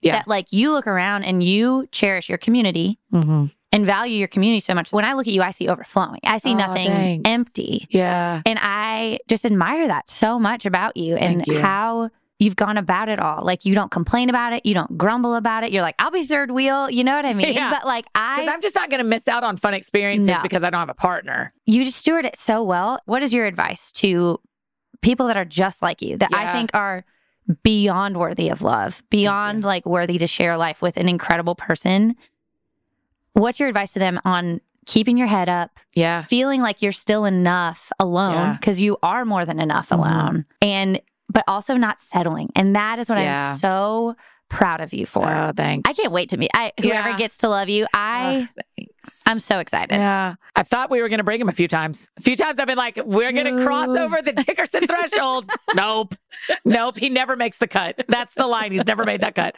[0.07, 0.17] Yeah.
[0.17, 3.47] That like you look around and you cherish your community Mm-hmm.
[3.73, 4.93] and value your community so much.
[4.93, 6.21] When I look at you, I see overflowing.
[6.25, 7.29] I see Oh, nothing thanks.
[7.29, 7.87] empty.
[7.91, 8.43] Yeah.
[8.47, 11.59] And I just admire that so much about you and you.
[11.61, 13.43] how you've gone about it all.
[13.43, 15.73] Like you don't complain about it, you don't grumble about it.
[15.73, 16.91] You're like, I'll be third wheel.
[16.91, 17.47] You know what I mean?
[17.55, 17.71] Yeah.
[17.71, 20.39] But like I, I'm just not going to miss out on fun experiences No.
[20.43, 21.55] because I don't have a partner.
[21.65, 23.01] you just steward it so well.
[23.07, 24.39] What is your advice to
[25.01, 27.05] people that are just like you that I think are
[27.63, 32.17] beyond worthy of love, beyond like worthy to share life with an incredible person?
[33.33, 36.23] What's your advice to them on keeping your head up, Yeah.
[36.23, 38.53] feeling like you're still enough alone Yeah.
[38.55, 39.99] because you are more than enough Mhm.
[39.99, 43.51] alone and but also not settling and that is what Yeah.
[43.53, 44.15] i'm so
[44.49, 45.89] proud of you for Oh, thanks.
[45.89, 47.19] i can't wait to meet I, whoever Yeah.
[47.19, 49.23] gets to love you oh, i Oh, thanks.
[49.27, 50.35] i'm so excited Yeah.
[50.55, 52.11] I thought we were going to bring him a few times.
[52.19, 55.51] A few times I've been like, we're going to cross over the Dickerson threshold.
[55.75, 56.15] nope.
[56.65, 56.97] Nope.
[56.97, 58.03] He never makes the cut.
[58.09, 58.73] That's the line.
[58.73, 59.55] He's never made that cut.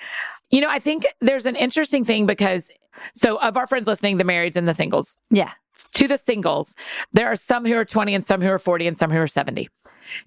[0.50, 2.68] You know, I think there's an interesting thing because,
[3.14, 5.52] so of our friends listening, the marrieds and the singles, yeah
[5.94, 6.74] to the singles,
[7.12, 9.26] there are some who are 20 and some who are 40 and some who are
[9.26, 9.68] 70.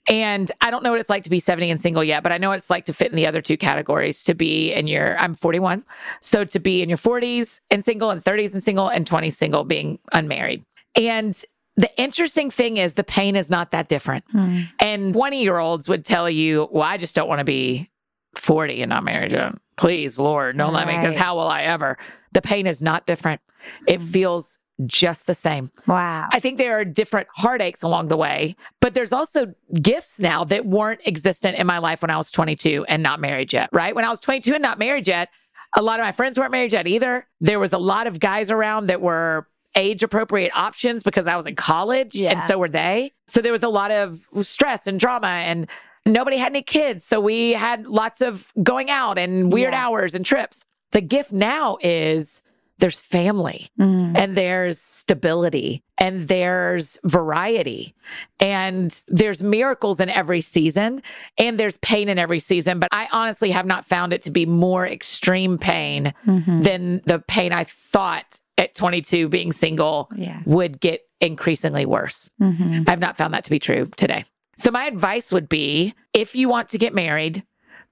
[0.08, 2.38] And I don't know what it's like to be 70 and single yet, but I
[2.38, 5.18] know what it's like to fit in the other two categories to be in your,
[5.18, 5.84] I'm 41.
[6.22, 9.64] So to be in your 40s and single and 30s and single and 20 single
[9.64, 10.64] being unmarried.
[10.96, 11.42] And
[11.78, 14.26] the interesting thing is the pain is not that different.
[14.32, 14.62] Hmm.
[14.80, 17.90] And 20 year olds would tell you, well, I just don't want to be
[18.36, 19.32] 40 and not married.
[19.78, 21.98] Please, Lord, don't let me, because how will I ever?
[22.34, 23.42] The pain is not different.
[23.88, 25.72] It feels just the same.
[25.88, 30.44] wow I think there are different heartaches along the way, but there's also gifts now
[30.46, 33.96] that weren't existent in my life when I was 22 and not married yet, right?
[33.96, 35.30] When I was 22 and not married yet,
[35.76, 37.28] a lot of my friends weren't married yet either.
[37.40, 41.48] There was a lot of guys around that were age appropriate options because I was
[41.48, 43.14] in college and so were they.
[43.28, 45.66] So there was a lot of stress and drama and
[46.06, 47.06] nobody had any kids.
[47.06, 49.86] So we had lots of going out and weird Yeah.
[49.88, 50.66] hours and trips.
[50.92, 52.44] The gift now is
[52.82, 54.18] there's family Mm.
[54.18, 57.96] and there's stability and there's variety
[58.40, 61.02] and there's miracles in every season
[61.38, 64.46] and there's pain in every season but i honestly have not found it to be
[64.46, 66.64] more extreme pain Mhm.
[66.64, 72.90] than the pain i thought at 22 being single yeah would get increasingly worse Mhm.
[72.90, 74.26] i've not found that to be true today
[74.58, 77.44] so my advice would be if you want to get married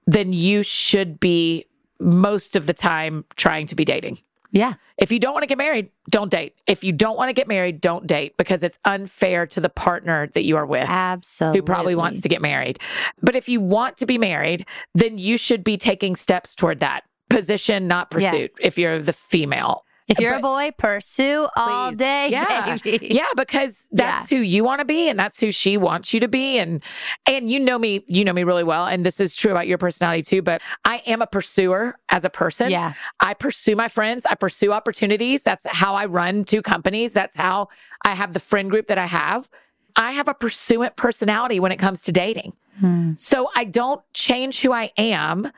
[0.06, 1.64] then you should be
[2.00, 4.18] most of the time trying to be dating
[4.50, 6.54] yeah if you don't want to get married, don't date.
[6.66, 10.26] If you don't want to get married, don't date because it's unfair to the partner
[10.34, 12.78] that you are with absolutely who probably wants to get married.
[13.22, 17.04] But if you want to be married, then you should be taking steps toward that
[17.30, 18.30] position, not Yeah.
[18.30, 19.84] pursuit, if you're the female.
[20.10, 22.76] If you're a boy, pursue all day, Yeah.
[22.76, 23.08] baby.
[23.10, 26.28] Yeah, because that's who you want to be and that's who she wants you to
[26.28, 26.82] be and
[27.26, 29.78] and you know me you know me really well and this is true about your
[29.78, 32.70] personality too but I am a pursuer as a person.
[32.70, 32.94] Yeah.
[33.20, 35.42] I pursue my friends, I pursue opportunities.
[35.42, 37.12] That's how I run two companies.
[37.12, 37.68] That's how
[38.04, 39.50] I have the friend group that I have.
[39.96, 42.52] I have a pursuant personality when it comes to dating.
[42.78, 43.12] Hmm.
[43.14, 45.50] So I don't change who I am.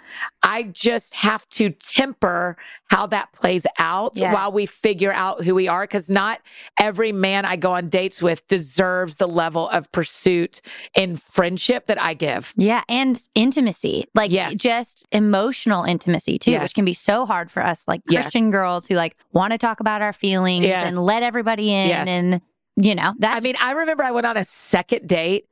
[0.42, 2.56] I just have to temper
[2.86, 4.34] how that plays out Yes.
[4.34, 5.86] while we figure out who we are.
[5.86, 6.40] Cause not
[6.78, 10.60] every man I go on dates with deserves the level of pursuit
[10.94, 12.52] in friendship that I give.
[12.56, 14.56] Yeah, and intimacy, like Yes.
[14.56, 16.62] just emotional intimacy too, Yes.
[16.62, 18.00] which can be so hard for us, like.
[18.06, 22.40] Christian girls who like want to talk about our feelings and let everybody in, and
[22.76, 25.46] you know that's I mean, I remember I went on a second date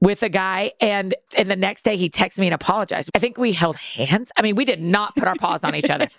[0.00, 3.10] with a guy and and the next day he texted me and apologized.
[3.14, 4.32] I think we held hands.
[4.36, 6.08] I mean, we did not put our paws on each other.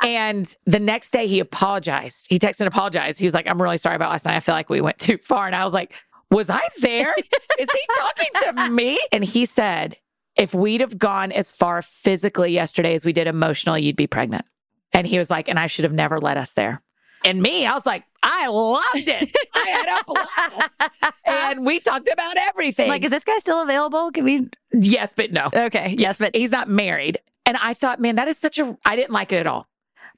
[0.00, 2.28] And the next day he apologized.
[2.30, 3.18] He texted and apologized.
[3.18, 4.36] He was like, I'm really sorry about last night.
[4.36, 5.46] I feel like we went too far.
[5.46, 5.92] And I was like,
[6.30, 7.14] Was I there?
[7.58, 9.00] Is he talking to me?
[9.10, 9.96] And he said,
[10.36, 14.44] If we'd have gone as far physically yesterday as we did emotionally, you'd be pregnant.
[14.92, 16.80] And he was like, And I should have never let us there.
[17.24, 19.30] And me, I was like, I loved it.
[19.54, 20.82] I had a blast.
[21.24, 22.88] And we talked about everything.
[22.88, 24.10] like, is this guy still available?
[24.10, 24.48] Can we?
[24.72, 25.50] yes, but no.
[25.54, 27.18] Okay, yes, but he's not married.
[27.46, 29.68] And I thought, man, that is such a, I didn't like it at all.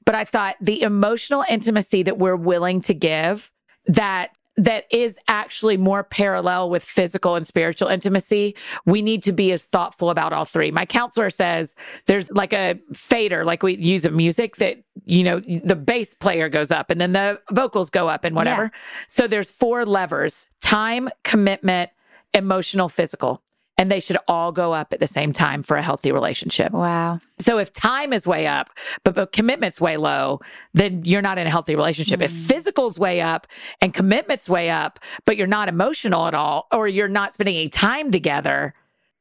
[0.05, 3.51] But I thought the emotional intimacy that we're willing to give
[3.85, 8.55] that that is actually more parallel with physical and spiritual intimacy.
[8.85, 10.71] We need to be as thoughtful about all three.
[10.71, 11.75] My counselor says
[12.05, 16.49] there's like a fader, like we use of music that, you know, the bass player
[16.49, 18.71] goes up and then the vocals go up and whatever.
[19.07, 21.89] So there's four levers time, commitment,
[22.33, 23.41] emotional, physical.
[23.77, 26.71] And they should all go up at the same time for a healthy relationship.
[26.71, 28.69] wow, So if time is way up,
[29.03, 30.39] but, but commitment's way low,
[30.73, 32.21] then you're not in a healthy relationship.
[32.21, 32.47] If Mm.
[32.47, 33.47] physical's way up
[33.81, 37.69] and commitment's way up, but you're not emotional at all, or you're not spending any
[37.69, 38.75] time together,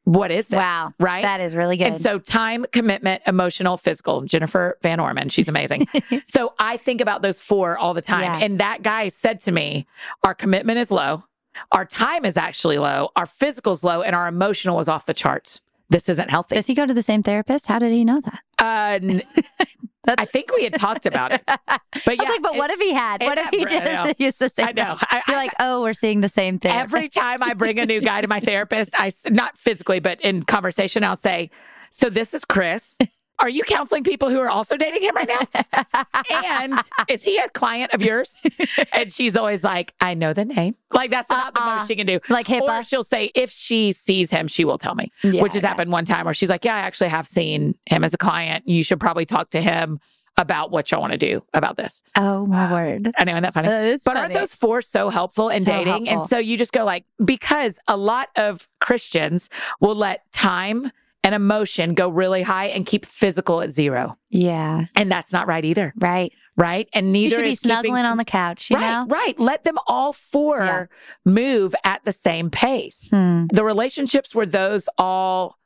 [0.05, 0.57] what is this?
[0.57, 1.23] wow, Right?
[1.23, 1.87] That is really good.
[1.87, 4.23] And so time, commitment, emotional, physical.
[4.23, 5.87] Jennifer Van Orman, she's amazing.
[6.27, 8.23] so I think about those four all the time.
[8.23, 8.45] Yeah.
[8.45, 9.87] And that guy said to me,
[10.25, 11.25] our commitment is low.
[11.73, 13.11] Our time is actually low.
[13.17, 15.61] Our physical's low and our emotional is off the charts.
[15.89, 16.55] This isn't healthy.
[16.55, 17.67] Does he go to the same therapist?
[17.67, 18.41] How did he know that?
[18.59, 19.21] Uh,
[20.19, 21.43] I think we had talked about it.
[21.47, 23.23] But I yeah, was like, but what if he had?
[23.23, 24.69] it- What if he just used the same?
[24.69, 24.97] I know.
[25.01, 26.73] I, You're I- like, oh, we're seeing the same thing.
[26.73, 30.43] every time I bring a new guy to my therapist, I not physically, but in
[30.45, 31.51] conversation, I'll say,
[31.91, 32.97] "So this is Chris.
[33.41, 36.05] Are you counseling people who are also dating him right now?
[36.33, 36.79] And
[37.09, 38.37] is he a client of yours?"
[38.93, 40.77] And she's always like, "I know the name.
[40.93, 41.77] Like that's about the Uh-uh.
[41.77, 44.95] most she can do." like Or she'll say if she sees him, she will tell
[44.95, 45.69] me, Yeah, which has okay.
[45.69, 48.65] happened one time where she's like, "Yeah, I actually have seen him as a client.
[48.69, 50.01] You should probably talk to him
[50.37, 53.11] about what y'all want to do about this." Oh my word.
[53.19, 53.69] I know, isn't that funny?
[53.69, 56.09] That is But aren't those four so helpful in So dating?
[56.09, 59.49] And so you just go like, because a lot of Christians
[59.81, 60.91] will let time
[61.23, 64.17] and emotion go really high and keep physical at zero.
[64.31, 64.85] Yeah.
[64.97, 65.93] And that's not right either.
[65.97, 66.33] Right.
[66.57, 66.89] Right.
[66.93, 69.07] And You neither should be is keeping- snuggling on the couch, you right, know?
[69.09, 69.39] right.
[69.39, 70.87] Let them all four Yeah.
[71.25, 73.09] move at the same pace.
[73.11, 73.47] Hmm.
[73.53, 75.57] The relationships where those all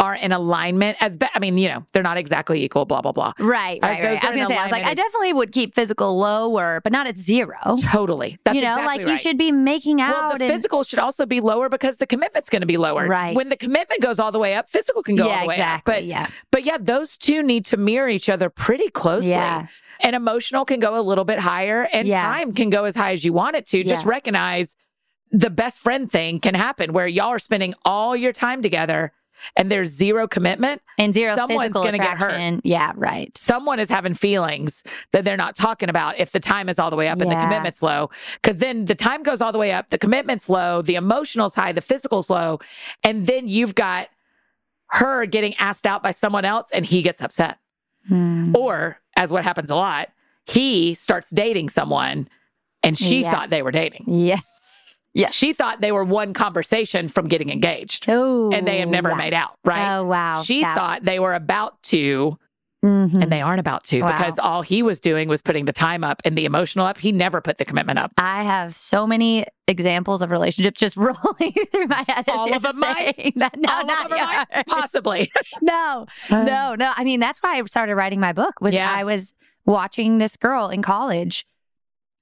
[0.00, 3.10] are in alignment as be- I mean, you know, they're not exactly equal, blah, blah,
[3.12, 3.32] blah.
[3.38, 4.24] Right, As right, right.
[4.24, 7.06] I was gonna say, I was like, I definitely would keep physical lower, but not
[7.08, 7.56] at zero.
[7.90, 8.38] Totally.
[8.44, 10.10] That's you know, exactly like you should be making out.
[10.28, 13.08] Well, the and physical should also be lower because the commitment's going to be lower.
[13.08, 13.34] Right.
[13.34, 15.54] When the commitment goes all the way up, physical can go yeah, all the way
[15.56, 15.94] exactly.
[15.94, 15.96] up.
[15.96, 19.30] But yeah, but yeah, those two need to mirror each other pretty closely.
[19.30, 19.66] yeah,
[20.00, 22.22] And emotional can go a little bit higher, and Yeah.
[22.22, 23.82] time can go as high as you want it to.
[23.82, 24.76] Just recognize
[25.30, 29.12] the best friend thing can happen where y'all are spending all your time together,
[29.56, 30.82] and there's zero commitment.
[30.98, 32.60] and zero Someone's physical gonna get hurt.
[32.64, 33.36] Yeah, right.
[33.36, 34.82] Someone is having feelings
[35.12, 37.36] that they're not talking about if the time is all the way up and the
[37.36, 38.10] commitment's low.
[38.42, 41.72] Because then the time goes all the way up, the commitment's low, the emotional's high,
[41.72, 42.58] the physical's low.
[43.04, 44.08] And then you've got
[44.90, 47.58] her getting asked out by someone else and he gets upset.
[48.08, 48.52] Hmm.
[48.56, 50.08] Or, as what happens a lot,
[50.46, 52.28] he starts dating someone
[52.82, 53.30] and she Yeah.
[53.30, 54.04] thought they were dating.
[54.06, 54.42] Yes.
[55.18, 55.34] Yes.
[55.34, 59.14] She thought they were one conversation from getting engaged Oh, and they have never yeah.
[59.16, 59.96] made out, right?
[59.98, 60.42] Oh wow.
[60.42, 62.38] She That- thought they were about to
[62.84, 63.20] Mhm.
[63.24, 64.06] and they aren't about to Wow.
[64.16, 66.96] because all he was doing was putting the time up and the emotional up.
[66.98, 68.12] He never put the commitment up.
[68.16, 72.24] I have so many examples of relationships just rolling through my head.
[72.28, 73.34] All of them that.
[73.34, 74.64] No, all not of them are yours.
[74.68, 75.32] possibly.
[75.60, 76.92] No, no, no.
[76.96, 78.60] I mean, that's why I started writing my book.
[78.60, 78.88] Was Yeah.
[78.94, 79.34] I was
[79.66, 81.44] watching this girl in college.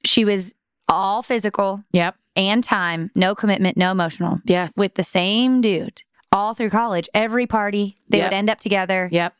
[0.06, 0.54] She was
[0.88, 2.14] all physical Yep.
[2.36, 4.76] and time, no commitment, no emotional, Yes.
[4.76, 7.08] with the same dude all through college.
[7.14, 8.26] Every party, they Yep.
[8.30, 9.08] would end up together.
[9.12, 9.34] yep.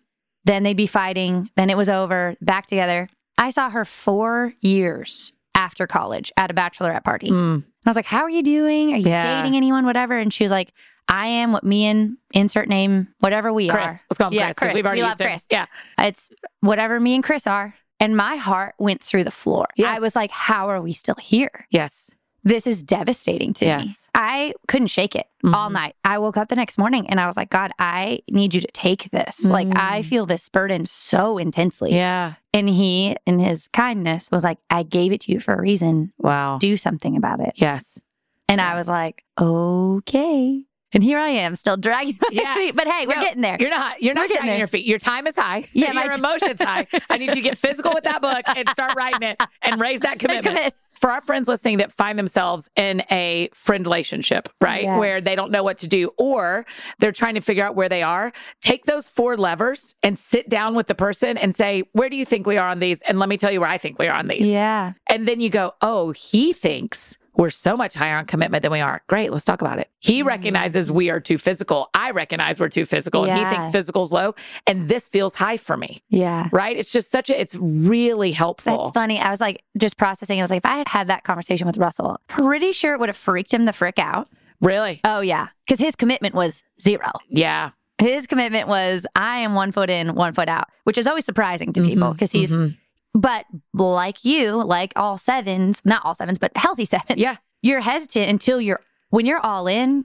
[0.45, 1.51] Then they'd be fighting.
[1.57, 2.37] Then it was over.
[2.41, 3.09] Back together.
[3.37, 7.31] I saw her four years after college at a bachelorette party.
[7.31, 7.65] Mm.
[7.85, 8.93] I was like, How are you doing?
[8.93, 9.41] Are you Yeah.
[9.43, 9.85] dating anyone?
[9.85, 10.17] Whatever.
[10.19, 10.73] And she was like,
[11.09, 13.83] I am what me and insert name, whatever we Chris.
[13.85, 14.05] are.
[14.11, 14.75] Let's call him Yeah, Chris Chris.
[14.75, 15.27] we've already We love him.
[15.29, 15.47] Chris.
[15.51, 15.67] Yeah.
[15.99, 16.31] It's
[16.61, 17.75] whatever me and Chris are.
[18.01, 19.67] And my heart went through the floor.
[19.77, 19.97] Yes.
[19.97, 21.67] I was like, How are we still here?
[21.71, 22.11] Yes.
[22.45, 23.91] This is devastating to me.
[24.15, 25.73] I couldn't shake it all Mhm.
[25.73, 25.97] night.
[26.05, 28.69] I woke up the next morning and I was like, God, I need you to
[28.69, 29.45] take this.
[29.45, 30.05] Like, I Mm.
[30.05, 31.93] feel this burden so intensely.
[31.93, 32.35] Yeah.
[32.55, 36.13] And he, in his kindness, was like, I gave it to you for a reason.
[36.19, 36.59] Wow.
[36.61, 37.55] Do something about it.
[37.57, 38.01] Yes.
[38.49, 40.63] And I was like, okay.
[40.93, 42.55] And here I am still dragging my Yeah.
[42.55, 42.77] feet.
[42.77, 43.57] But hey, we're No, getting there.
[43.61, 44.01] You're not.
[44.03, 44.59] You're not getting dragging there.
[44.59, 44.87] your feet.
[44.87, 45.65] Your time is high.
[45.73, 46.87] Yeah, your emotions high.
[47.11, 50.01] I need you to get physical with that book and start writing it and raise
[50.07, 50.57] that commitment.
[50.57, 50.75] Commit.
[50.93, 54.99] For our friends listening that find themselves in a friend relationship, right, Yes.
[54.99, 56.65] where they don't know what to do, or
[57.01, 58.33] they're trying to figure out where they are,
[58.63, 62.25] take those four levers and sit down with the person and say, "Where do you
[62.25, 64.15] think we are on these?" And let me tell you where I think we are
[64.17, 64.47] on these.
[64.47, 64.93] Yeah.
[65.09, 68.81] And then you go, oh, he thinks we're so much higher on commitment than we
[68.81, 69.03] are.
[69.09, 69.91] Great, let's talk about it.
[69.99, 70.27] He Mm.
[70.27, 71.89] recognizes we are too physical.
[71.95, 73.25] I recognize we're too physical.
[73.25, 73.51] And he Yeah.
[73.51, 74.35] thinks physical's low.
[74.67, 76.49] And this feels high for me, Yeah.
[76.53, 76.77] right?
[76.77, 78.85] It's just such a, it's really helpful.
[78.85, 79.21] That's funny.
[79.21, 80.39] I was like just processing.
[80.41, 83.09] I was like, if I had had that conversation with Russell, pretty sure it would
[83.11, 84.29] have freaked him the frick out.
[84.61, 85.01] Really?
[85.05, 85.49] Oh, yeah.
[85.67, 87.13] Because his commitment was zero.
[87.29, 87.71] Yeah.
[87.99, 91.73] His commitment was, I am one foot in, one foot out, which is always surprising
[91.75, 92.77] to people because he's, mhm.
[93.17, 97.37] But like you, like all sevens, not all sevens, but healthy sevens, Yeah.
[97.63, 100.05] you're hesitant until you're, when you're all in,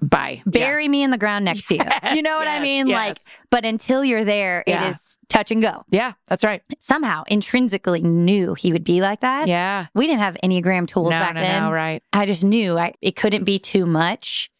[0.00, 0.42] Bye.
[0.46, 0.50] Yeah.
[0.50, 1.82] bury me in the ground next to you.
[2.14, 2.88] You know what I yes, mean?
[2.88, 3.16] Like,
[3.50, 4.86] but until you're there, Yeah.
[4.86, 5.84] it is touch and go.
[5.90, 6.60] Yeah, that's right.
[6.80, 9.46] Somehow intrinsically knew he would be like that.
[9.48, 9.86] Yeah.
[9.94, 11.62] We didn't have Enneagram tools no, back no, then.
[11.64, 12.02] no, right.
[12.12, 14.50] I just knew I, it couldn't be too much.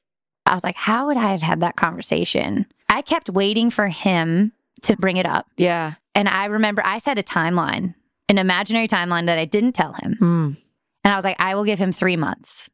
[0.47, 2.67] I was like, how would I have had that conversation?
[2.89, 5.47] I kept waiting for him to bring it up.
[5.57, 5.95] Yeah.
[6.15, 7.95] And I remember I set a timeline,
[8.29, 10.17] an imaginary timeline that I didn't tell him.
[10.21, 10.57] Mm.
[11.05, 12.69] And I was like, I will give him three months.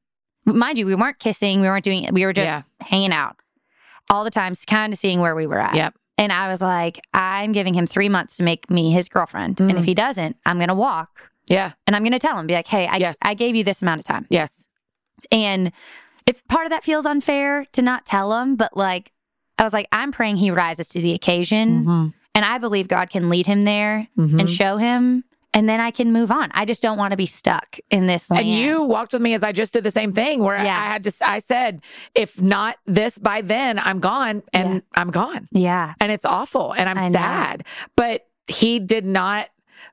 [0.45, 2.13] Mind you, we weren't kissing, we weren't doing it.
[2.13, 2.63] We were just Yeah.
[2.87, 3.37] hanging out
[4.11, 5.75] all the time, kind of seeing where we were at.
[5.75, 5.95] Yep.
[6.17, 9.61] And I was like, I'm giving him three months to make me his girlfriend.
[9.61, 9.79] And Mm.
[9.79, 11.73] if he doesn't, I'm going to walk Yeah.
[11.87, 13.17] and I'm going to tell him, be like, hey, I, Yes.
[13.23, 14.27] I gave you this amount of time.
[14.31, 14.69] Yes.
[15.31, 15.71] And
[16.27, 19.13] if part of that feels unfair to not tell him, but like,
[19.59, 21.85] I was like, I'm praying he rises to the occasion.
[21.85, 22.15] Mhm.
[22.39, 24.39] And I believe God can lead him there Mhm.
[24.39, 25.25] and show him.
[25.53, 26.51] And then I can move on.
[26.55, 28.47] I just don't want to be stuck in this land.
[28.47, 30.79] And you walked with me as I just did the same thing where Yeah.
[30.81, 31.81] I had to, I said,
[32.15, 34.81] if not this by then, I'm gone and Yeah.
[34.95, 35.49] I'm gone.
[35.51, 35.95] yeah.
[36.01, 37.13] And it's awful and I'm I know.
[37.13, 37.65] sad.
[37.97, 39.49] But he did not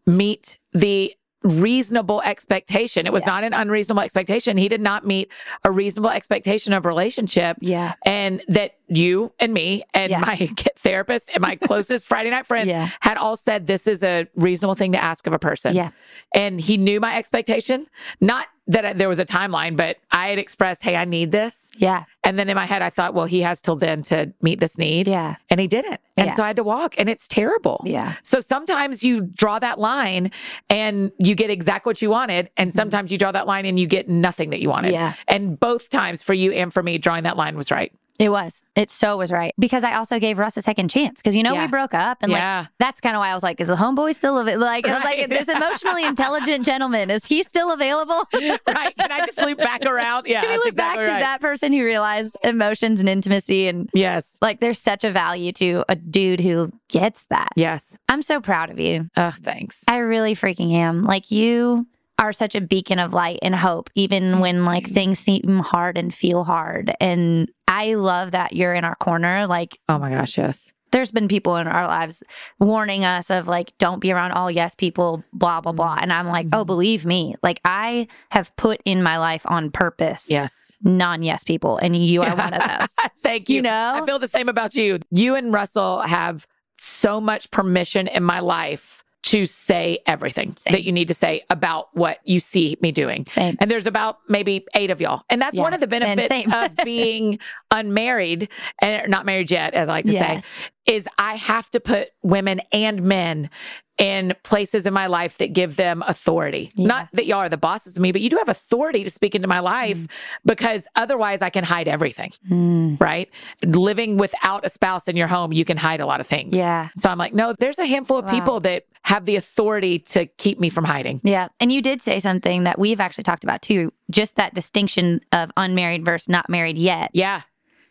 [0.05, 3.07] meet the reasonable expectation.
[3.07, 4.57] It was not an unreasonable expectation.
[4.57, 5.31] He did not meet
[5.63, 7.57] a reasonable expectation of relationship.
[7.61, 7.93] Yeah.
[8.05, 10.19] And that you and me and Yeah.
[10.19, 10.35] my
[10.77, 12.89] therapist and my closest Friday night friends Yeah.
[12.99, 15.91] had all said this is a reasonable thing to ask of a person Yeah.
[16.33, 17.87] and he knew my expectation.
[18.21, 22.05] Not that there was a timeline, but I had expressed, "Hey, I need this," Yeah.
[22.23, 24.75] and then in my head, I thought, "Well, he has till then to meet this
[24.75, 25.35] need," Yeah.
[25.51, 26.35] and he didn't, and Yeah.
[26.35, 27.83] so I had to walk, and it's terrible.
[27.85, 28.13] Yeah.
[28.23, 30.31] So sometimes you draw that line
[30.67, 32.75] and you get exactly what you wanted, and mm-hmm.
[32.77, 34.93] sometimes you draw that line and you get nothing that you wanted.
[34.93, 35.13] Yeah.
[35.27, 37.91] And both times for you and for me, drawing that line was right.
[38.17, 38.63] It was.
[38.75, 39.53] It so was right.
[39.59, 41.19] Because I also gave Russ a second chance.
[41.21, 41.65] Because you know Yeah.
[41.65, 42.59] we broke up and Yeah.
[42.61, 44.65] like that's kind of why I was like, is the homeboy still available?
[44.65, 48.23] Like I was like, this emotionally intelligent gentleman, is he still available?
[48.33, 48.95] right?
[48.97, 50.27] Can I just loop back around?
[50.27, 53.89] Yeah, Can we look exactly back to that person who realized emotions and intimacy and
[53.93, 54.37] Yes.
[54.41, 57.49] like there's such a value to a dude who gets that.
[57.57, 57.97] Yes.
[58.07, 59.09] I'm so proud of you.
[59.17, 59.83] Oh, thanks.
[59.89, 61.03] I really freaking am.
[61.03, 61.85] Like you
[62.19, 66.13] are such a beacon of light and hope, even when like things seem hard and
[66.13, 66.93] feel hard.
[67.01, 69.47] And I love that you're in our corner.
[69.47, 70.71] Like Oh my gosh, yes.
[70.93, 72.23] there's been people in our lives
[72.57, 75.97] warning us of like, don't be around all yes people, blah, blah, blah.
[75.99, 76.67] And I'm like, oh, Mhm.
[76.67, 80.71] believe me, like I have put in my life on purpose Yes.
[80.83, 81.77] non yes people.
[81.79, 82.95] And you are one of those.
[83.23, 83.57] Thank you.
[83.57, 83.99] You know?
[84.01, 84.99] I feel the same about you.
[85.11, 86.47] You and Russell have
[86.77, 90.71] so much permission in my life to say everything Same.
[90.73, 93.25] that you need to say about what you see me doing.
[93.25, 93.57] Same.
[93.59, 95.23] And there's about maybe eight of y'all.
[95.31, 95.63] And that's Yeah.
[95.63, 97.39] one of the benefits of being
[97.71, 98.49] unmarried
[98.81, 100.45] and not married yet, as I like to Yes.
[100.45, 103.49] say, is I have to put women and men
[103.97, 106.69] in places in my life that give them authority.
[106.75, 106.87] Yeah.
[106.87, 109.35] Not that y'all are the bosses of me, but you do have authority to speak
[109.35, 110.09] into my life Mm.
[110.45, 113.29] because otherwise I can hide everything, Mm, right?
[113.63, 116.55] Living without a spouse in your home, you can hide a lot of things.
[116.57, 116.89] yeah.
[116.97, 118.31] So I'm like, no, there's a handful of Wow.
[118.31, 121.21] people that have the authority to keep me from hiding.
[121.23, 121.47] Yeah.
[121.61, 125.51] And you did say something that we've actually talked about too, just that distinction of
[125.55, 127.11] unmarried versus not married yet.
[127.13, 127.41] Yeah.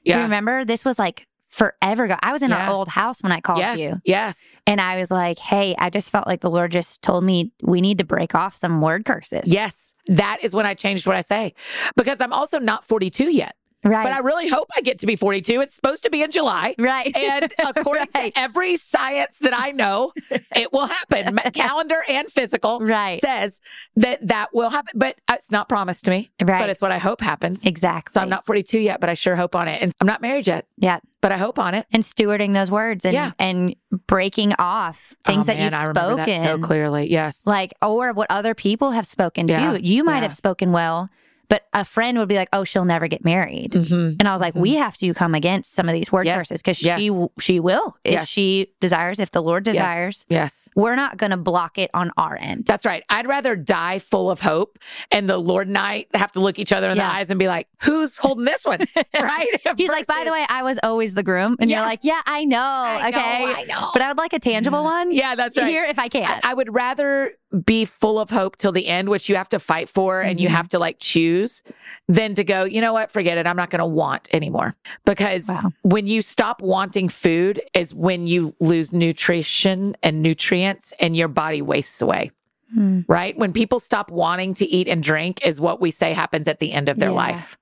[0.05, 0.23] Do you Yeah.
[0.25, 0.65] remember?
[0.67, 2.17] This was like forever ago.
[2.21, 2.67] I was in Yeah.
[2.67, 3.79] our old house when I called yes.
[3.79, 3.95] you.
[4.05, 4.59] Yes.
[4.67, 7.81] And I was like, hey, I just felt like the Lord just told me we
[7.81, 9.53] need to break off some word curses.
[9.53, 9.95] Yes.
[10.07, 11.55] That is when I changed what I say
[11.97, 13.55] because I'm also not 42 yet.
[13.85, 14.03] Right.
[14.05, 15.61] But I really hope I get to be 42.
[15.61, 16.75] It's supposed to be in July.
[16.79, 17.15] right.
[17.15, 18.35] And according Right.
[18.35, 20.13] to every science that I know,
[20.57, 21.37] it will happen.
[21.55, 23.21] Calendar and physical Right.
[23.21, 23.61] says
[23.97, 26.31] that that will happen, but uh, it's not promised to me.
[26.41, 26.61] Right.
[26.61, 27.65] But it's what I hope happens.
[27.67, 28.13] exactly.
[28.13, 29.83] So I'm not 42 yet, but I sure hope on it.
[29.83, 31.01] And I'm not married yet, Yeah.
[31.21, 31.87] but I hope on it.
[31.93, 33.33] And stewarding those words and, Yeah.
[33.39, 33.75] and
[34.07, 36.17] breaking off things Oh, that man, you've I spoken.
[36.43, 37.11] that so clearly.
[37.11, 37.47] Yes.
[37.47, 39.83] like or what other people have spoken Yeah, to.
[39.83, 40.23] You You might yeah.
[40.23, 41.11] have spoken well,
[41.49, 44.17] but a friend would be like, "Oh, she'll never get married." Mhm.
[44.21, 46.63] And I was like, "We have to come against some of these word Yes, curses
[46.63, 46.99] because yes.
[47.01, 48.29] she she will if Yes.
[48.29, 50.27] she desires, if the Lord desires.
[50.29, 50.69] Yes.
[50.77, 52.65] We're not going to block it on our end.
[52.67, 53.03] That's right.
[53.11, 54.79] I'd rather die full of hope
[55.11, 57.09] and the Lord and I have to look each other in Yeah.
[57.09, 58.81] the eyes and be like, who's holding this one?
[59.21, 59.47] right?
[59.77, 61.79] He's like, by the way, I was always the groom, and Yeah.
[61.79, 63.91] you're like, yeah, I know, I know, okay, I know.
[63.93, 65.11] but I would like a tangible one.
[65.13, 65.67] Yeah, that's right.
[65.69, 66.25] Here, if I can.
[66.25, 69.59] I, I would rather be full of hope till the end, which you have to
[69.59, 70.53] fight for and you Mhm.
[70.53, 71.63] have to like choose,
[72.09, 73.47] than to go, you know what, forget it.
[73.47, 74.75] I'm not going to want anymore.
[75.05, 75.71] Because Wow.
[75.83, 81.63] when you stop wanting food is when you lose nutrition and nutrients and your body
[81.63, 82.31] wastes away,
[82.73, 83.01] Hmm.
[83.09, 83.39] right?
[83.39, 86.73] When people stop wanting to eat and drink is what we say happens at the
[86.73, 87.15] end of their Yeah.
[87.17, 87.57] life.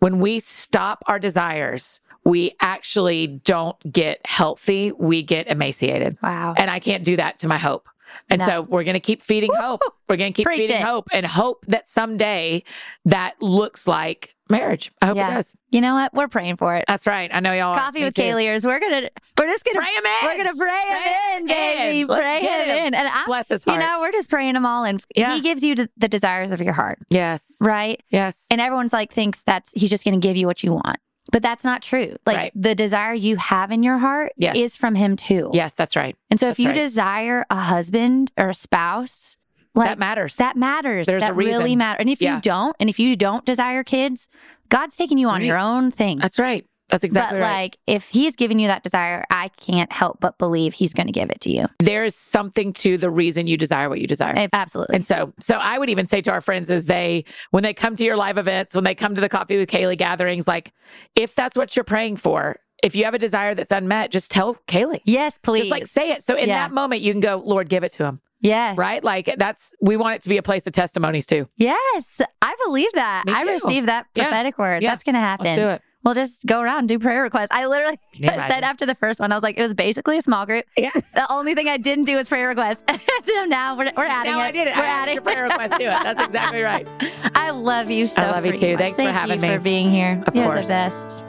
[0.00, 6.18] When we stop our desires, we actually don't get healthy, we get emaciated.
[6.22, 6.54] Wow.
[6.56, 7.88] And I can't do that to my hope.
[8.30, 8.46] And No.
[8.46, 9.80] so we're going to keep feeding hope.
[10.08, 10.82] We're going to keep Preach feeding it.
[10.82, 12.62] hope and hope that someday
[13.06, 14.90] that looks like marriage.
[15.02, 15.30] I hope Yeah.
[15.30, 15.52] it does.
[15.70, 16.14] You know what?
[16.14, 16.84] We're praying for it.
[16.88, 17.30] That's right.
[17.32, 17.78] I know y'all are.
[17.78, 18.14] Coffee with.
[18.14, 18.64] Kayleers.
[18.64, 20.12] We're gonna we're just gonna Pray 'em in.
[20.22, 22.00] we're gonna pray, Pray him in, baby.
[22.00, 22.06] in.
[22.08, 22.86] Pray him him.
[22.86, 22.94] in.
[22.94, 23.78] And I, Bless his heart.
[23.80, 25.34] you know, we're just praying them all and Yeah.
[25.34, 27.58] he gives you the, the desires of your heart, Yes.
[27.60, 28.02] right?
[28.08, 28.46] Yes.
[28.50, 30.96] And everyone's like thinks that's he's just gonna give you what you want.
[31.30, 32.16] But that's not true.
[32.26, 32.52] Like Right.
[32.54, 34.56] the desire you have in your heart Yes.
[34.56, 35.50] is from him too.
[35.52, 36.16] yes, that's right.
[36.30, 36.74] And so if you right.
[36.74, 39.36] desire a husband or a spouse,
[39.74, 40.36] like that matters.
[40.36, 41.06] that matters.
[41.06, 41.60] There's that a reason.
[41.60, 42.00] really matters.
[42.00, 42.36] And if Yeah.
[42.36, 44.26] you don't, and if you don't desire kids,
[44.70, 45.46] God's taking you on Right.
[45.46, 46.18] your own thing.
[46.18, 46.64] that's right.
[46.88, 47.62] That's exactly but right.
[47.62, 51.12] like if he's giving you that desire, I can't help but believe he's going to
[51.12, 51.66] give it to you.
[51.80, 54.48] there is something to the reason you desire what you desire.
[54.52, 54.96] Absolutely.
[54.96, 57.94] And so, so I would even say to our friends as they, when they come
[57.96, 60.72] to your live events, when they come to the Coffee with Kaylee gatherings, like
[61.14, 64.54] if that's what you're praying for, if you have a desire that's unmet, just tell
[64.68, 65.00] Kaylee.
[65.04, 65.62] yes, please.
[65.62, 66.22] Just like say it.
[66.22, 66.68] So in Yeah.
[66.68, 68.20] that moment, you can go, Lord, give it to him.
[68.40, 68.78] yes.
[68.78, 69.02] Right?
[69.02, 71.48] Like that's, we want it to be a place of testimonies too.
[71.56, 72.20] Yes.
[72.40, 73.24] I believe that.
[73.26, 74.24] I received that Yeah.
[74.24, 74.82] prophetic word.
[74.82, 74.90] Yeah.
[74.90, 75.44] That's going to happen.
[75.46, 75.82] Let's do it.
[76.08, 77.48] We'll just go around and do prayer requests.
[77.50, 78.64] I literally Can said imagine?
[78.64, 80.64] after the first one, I was like, it was basically a small group.
[80.74, 80.88] Yeah.
[81.18, 82.82] The only thing I didn't do was prayer requests.
[83.24, 84.44] so now we're, we're adding Now it.
[84.44, 84.76] I did it.
[84.76, 86.02] We're I added adding your prayer request to it.
[86.02, 86.86] That's exactly right.
[87.34, 88.70] I love you so I love you too.
[88.72, 88.78] much.
[88.78, 89.54] Thanks for having you me.
[89.54, 90.22] for being here.
[90.26, 90.66] Of You're course.
[90.66, 91.22] the best.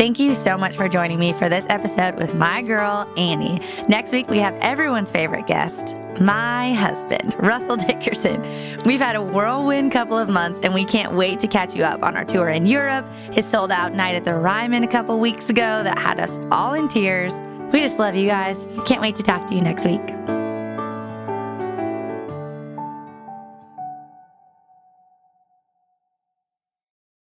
[0.00, 3.60] Thank you so much for joining me for this episode with my girl, Annie.
[3.86, 8.40] Next week, we have everyone's favorite guest, my husband, Russell Dickerson.
[8.86, 12.02] We've had a whirlwind couple of months, and we can't wait to catch you up
[12.02, 15.50] on our tour in Europe, his sold out night at the Ryman a couple weeks
[15.50, 17.34] ago that had us all in tears.
[17.70, 18.70] We just love you guys.
[18.86, 20.39] Can't wait to talk to you next week.